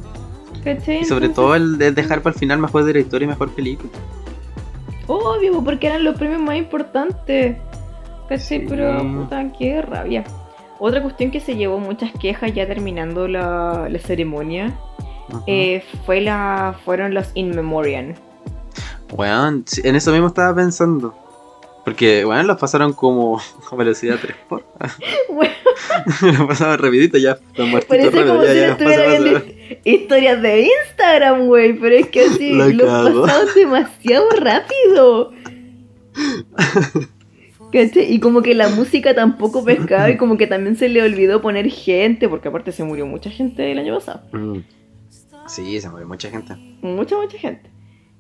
[0.62, 1.01] ¿Cachai?
[1.01, 3.91] Y sobre Entonces, todo el de dejar para el final mejor director y mejor película.
[5.07, 7.57] Obvio, porque eran los premios más importantes.
[8.29, 8.61] ¿Cachai?
[8.61, 8.66] Sí.
[8.68, 10.25] Pero, puta, qué rabia.
[10.79, 14.79] Otra cuestión que se llevó muchas quejas ya terminando la, la ceremonia.
[15.47, 18.14] Eh, fue la, fueron los In Memoriam.
[19.12, 21.14] Weón, sí, en eso mismo estaba pensando.
[21.85, 24.64] Porque, bueno, los pasaron como a velocidad 3 por.
[25.28, 25.53] Bueno,
[26.22, 27.33] los pasaron rapidito ya.
[27.33, 29.43] Están muertitos parece rápido, como ya, si ya, estuviera viendo
[29.85, 31.72] historias de Instagram, güey.
[31.74, 33.22] Pero es que así La lo cagó.
[33.22, 35.33] pasaron demasiado rápido.
[37.72, 38.12] ¿Cachai?
[38.12, 41.68] Y como que la música tampoco pescaba y como que también se le olvidó poner
[41.70, 44.22] gente, porque aparte se murió mucha gente el año pasado.
[44.33, 44.59] Mm.
[45.51, 46.55] Sí, se murió mucha gente.
[46.82, 47.70] Mucha, mucha gente.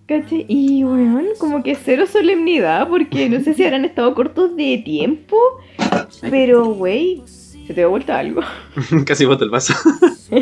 [0.06, 0.44] ¿Cachai?
[0.48, 5.36] Y weón, como que cero solemnidad, porque no sé si habrán estado cortos de tiempo,
[6.28, 8.40] pero güey, se te dio vuelta algo.
[9.06, 9.72] Casi boto el vaso.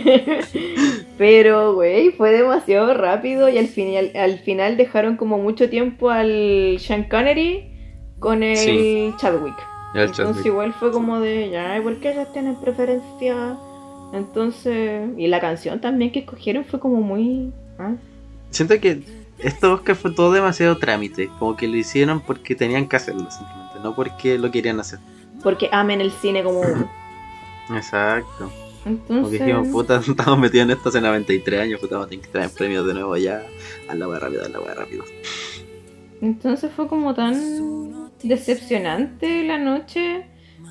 [1.18, 6.76] Pero güey, fue demasiado rápido y al final, al final dejaron como mucho tiempo al
[6.78, 7.72] Sean Connery
[8.20, 9.12] con el Sí.
[9.18, 9.56] Chadwick.
[9.94, 10.46] El Entonces Chadwick.
[10.46, 13.56] igual fue como de, ya, ¿por qué ellos tienen preferencia?
[14.12, 17.52] Entonces, y la canción también que escogieron fue como muy...
[17.78, 17.94] ah,
[18.50, 19.02] Siento que
[19.38, 21.30] esto Oscar fue todo demasiado trámite.
[21.38, 24.98] Como que lo hicieron porque tenían que hacerlo simplemente, no porque lo querían hacer.
[25.42, 26.90] Porque amen el cine como uno.
[27.70, 28.50] Exacto.
[28.82, 32.10] Como que Entonces, dijimos, puta, estamos metidos en esto hace 93 años, puta, vamos a
[32.10, 33.42] tener que traer premios de nuevo ya.
[33.88, 35.04] A la wea rápido, a la wea rápido.
[36.20, 40.26] entonces fue como tan decepcionante la noche,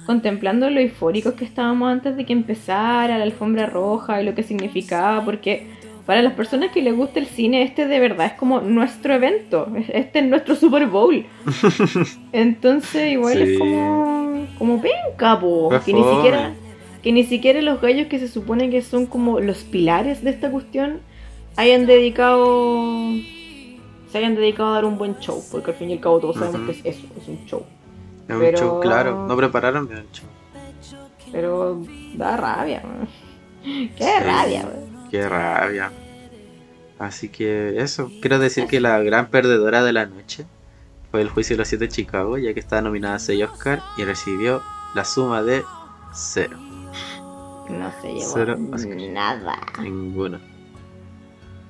[0.05, 4.43] contemplando lo eufóricos que estábamos antes de que empezara la alfombra roja y lo que
[4.43, 5.67] significaba, porque
[6.05, 9.67] para las personas que les gusta el cine, este de verdad es como nuestro evento,
[9.89, 11.25] este es nuestro Super Bowl.
[12.31, 13.43] Entonces igual Sí.
[13.43, 16.53] es como, como penca, po, que ni siquiera...
[17.03, 20.49] Que ni siquiera los gallos que se supone que son como los pilares de esta
[20.51, 20.99] cuestión
[21.55, 23.11] hayan dedicado
[24.11, 26.37] se hayan dedicado a dar un buen show, porque al fin y al cabo todos
[26.37, 27.63] sabemos que es eso, es un show.
[28.27, 29.25] Es un Pero- show, claro.
[29.27, 30.27] No prepararon bien el show.
[31.31, 31.83] Pero
[32.15, 33.07] da rabia, man.
[33.63, 34.23] Qué Sí.
[34.23, 35.07] rabia, man.
[35.11, 35.91] Qué rabia.
[36.99, 40.45] Así que eso, quiero decir que la gran perdedora de la noche
[41.11, 43.81] fue el juicio de los siete de Chicago, ya que estaba nominada a 6 Oscar
[43.97, 44.61] y recibió
[44.95, 45.63] la suma de
[46.13, 46.57] cero.
[47.69, 48.55] No se llevó Cero
[49.11, 49.59] nada.
[49.81, 50.39] Ninguno.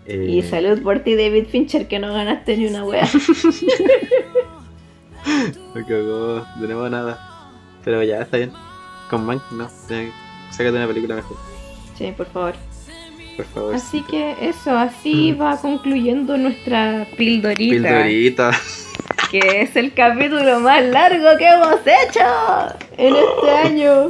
[0.07, 3.05] Y Eh, salud por ti, David Fincher, que no ganaste ni una wea.
[5.75, 7.19] Me cagó, de nuevo nada.
[7.83, 8.51] Pero ya está bien.
[9.09, 9.69] Con Mank no.
[9.69, 11.37] Sácate una película mejor,
[11.97, 12.53] Sí, por favor.
[13.35, 13.75] por favor.
[13.75, 17.73] Así que eso, así va concluyendo nuestra pildorita.
[17.73, 18.51] Pildorita.
[19.31, 24.05] que es el capítulo más largo que hemos hecho en este año.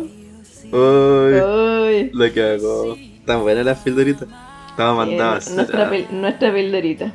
[0.72, 2.10] Uy, Uy.
[2.14, 2.98] lo que hago.
[3.26, 4.26] Tan buena la pildorita.
[4.69, 5.91] Estaba mandada Eh, nuestra, ah.
[5.91, 7.11] pil- nuestra pildorita.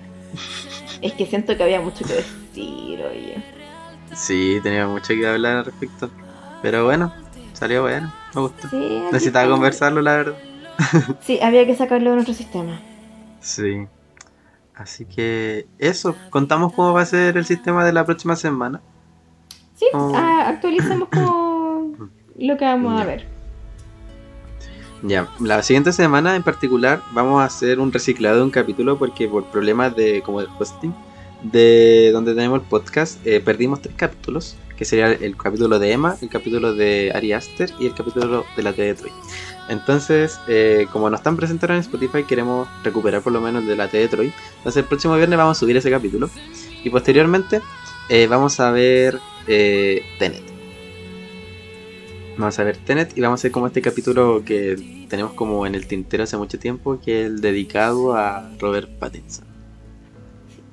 [1.00, 3.36] Es que siento que había mucho que decir, oye.
[4.14, 6.10] Sí, tenía mucho que hablar al respecto.
[6.62, 7.12] Pero bueno,
[7.54, 8.68] salió bueno, me gustó.
[8.68, 10.34] Sí, Necesitaba conversarlo, la verdad.
[11.20, 12.80] Sí, había que sacarlo de nuestro sistema.
[13.40, 13.86] Sí.
[14.74, 18.80] Así que eso, contamos cómo va a ser el sistema de la próxima semana.
[19.74, 20.12] Sí, Oh.
[20.16, 21.96] ah, actualicemos como
[22.38, 23.26] lo que vamos a ver.
[25.02, 29.26] Ya, la siguiente semana en particular vamos a hacer un reciclado de un capítulo porque
[29.28, 30.94] por problemas de como del hosting
[31.42, 36.16] de donde tenemos el podcast eh, perdimos tres capítulos, que sería el capítulo de Emma,
[36.20, 39.12] el capítulo de Ari Aster y el capítulo de la T de Troy.
[39.68, 43.76] Entonces, eh, como no están presentes ahora en Spotify, queremos recuperar por lo menos de
[43.76, 44.32] la T de Troy.
[44.58, 46.30] Entonces el próximo viernes vamos a subir ese capítulo
[46.84, 47.60] y posteriormente
[48.08, 50.42] eh, vamos a ver Tenet.
[52.36, 55.74] Vamos a ver Tenet y vamos a hacer como este capítulo que tenemos como en
[55.74, 59.51] el tintero hace mucho tiempo, que es el dedicado a Robert Pattinson.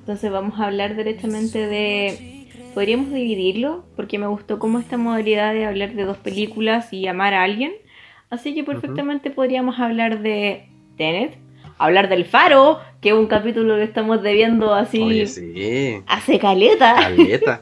[0.00, 2.46] Entonces vamos a hablar directamente de...
[2.74, 7.34] Podríamos dividirlo porque me gustó como esta modalidad de hablar de dos películas y amar
[7.34, 7.72] a alguien.
[8.30, 11.36] Así que perfectamente podríamos hablar de Tenet,
[11.78, 16.94] hablar del Faro, que es un capítulo que estamos debiendo así Oye, sí, hace caleta,
[16.94, 17.60] caleta.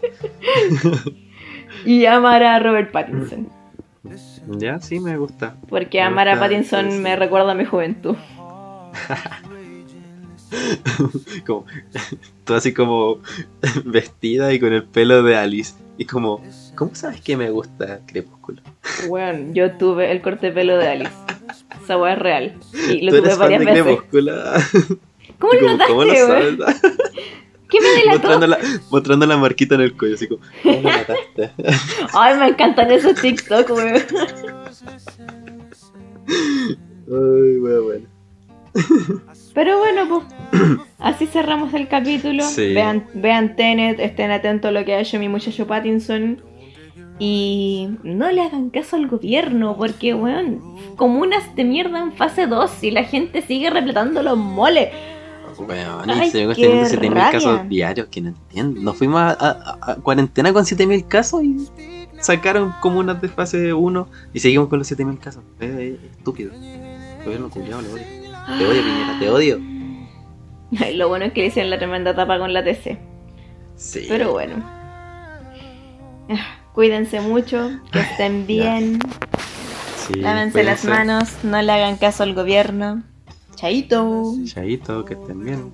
[1.86, 3.48] y amar a Robert Pattinson.
[4.59, 5.56] ya, sí, me gusta.
[5.69, 6.98] Porque Me amar a Pattinson sí.
[6.98, 8.16] me recuerda a mi juventud.
[11.47, 11.66] Como,
[12.45, 13.20] tú así como
[13.85, 15.75] vestida y con el pelo de Alice.
[15.97, 16.43] Y como,
[16.75, 18.62] ¿cómo sabes que me gusta Crepúsculo?
[19.09, 21.12] Bueno, yo tuve el corte de pelo de Alice.
[21.83, 22.55] Esa weá es real.
[22.91, 23.85] Y lo ¿Tú tuve eres fan varias de veces.
[23.85, 24.33] Crepúsculo?
[25.39, 26.57] ¿Cómo lo notaste, ¿Cómo lo sabes?
[27.69, 28.29] ¿Qué me delató?
[28.29, 28.59] mostrando, la,
[28.91, 31.51] mostrando la marquita en el cuello, así como, ¿cómo lo mataste?
[32.15, 34.03] Ay, me encantan esos TikTok, weón.
[37.11, 38.07] Ay, bueno, bueno.
[39.59, 40.62] Pero bueno, pues
[41.01, 42.44] así cerramos el capítulo.
[42.44, 42.74] Sí.
[42.74, 46.40] Vean, vean Tenet, estén atentos a lo que ha hecho mi muchacho Pattinson.
[47.18, 50.60] Y no le hagan caso al gobierno, porque, weón,
[50.94, 54.90] comunas de mierda en fase 2 y la gente sigue repletando los moles.
[55.59, 57.32] Weón, Ay, y qué teniendo 7000 rabia.
[57.32, 58.80] casos diarios que no entiendo.
[58.80, 61.56] Nos fuimos a, a- a cuarentena con 7000 casos y
[62.20, 65.43] sacaron como unas de fase 1 y seguimos con los 7000 casos.
[65.59, 66.52] Es, es estúpido.
[67.24, 68.18] Gobierno culiado, le odio.
[68.57, 69.61] Te odio, Piñera, te odio.
[70.81, 72.99] Ay, lo bueno es que le hicieron la tremenda tapa con la TC.
[73.77, 74.07] Sí.
[74.09, 74.57] Pero bueno.
[76.31, 79.01] Ah, Cuídense mucho, que estén bien.
[79.97, 83.03] Sí, Lávense las manos, no le hagan caso al gobierno.
[83.57, 84.35] Chaito.
[84.45, 85.73] Chaito, que estén bien.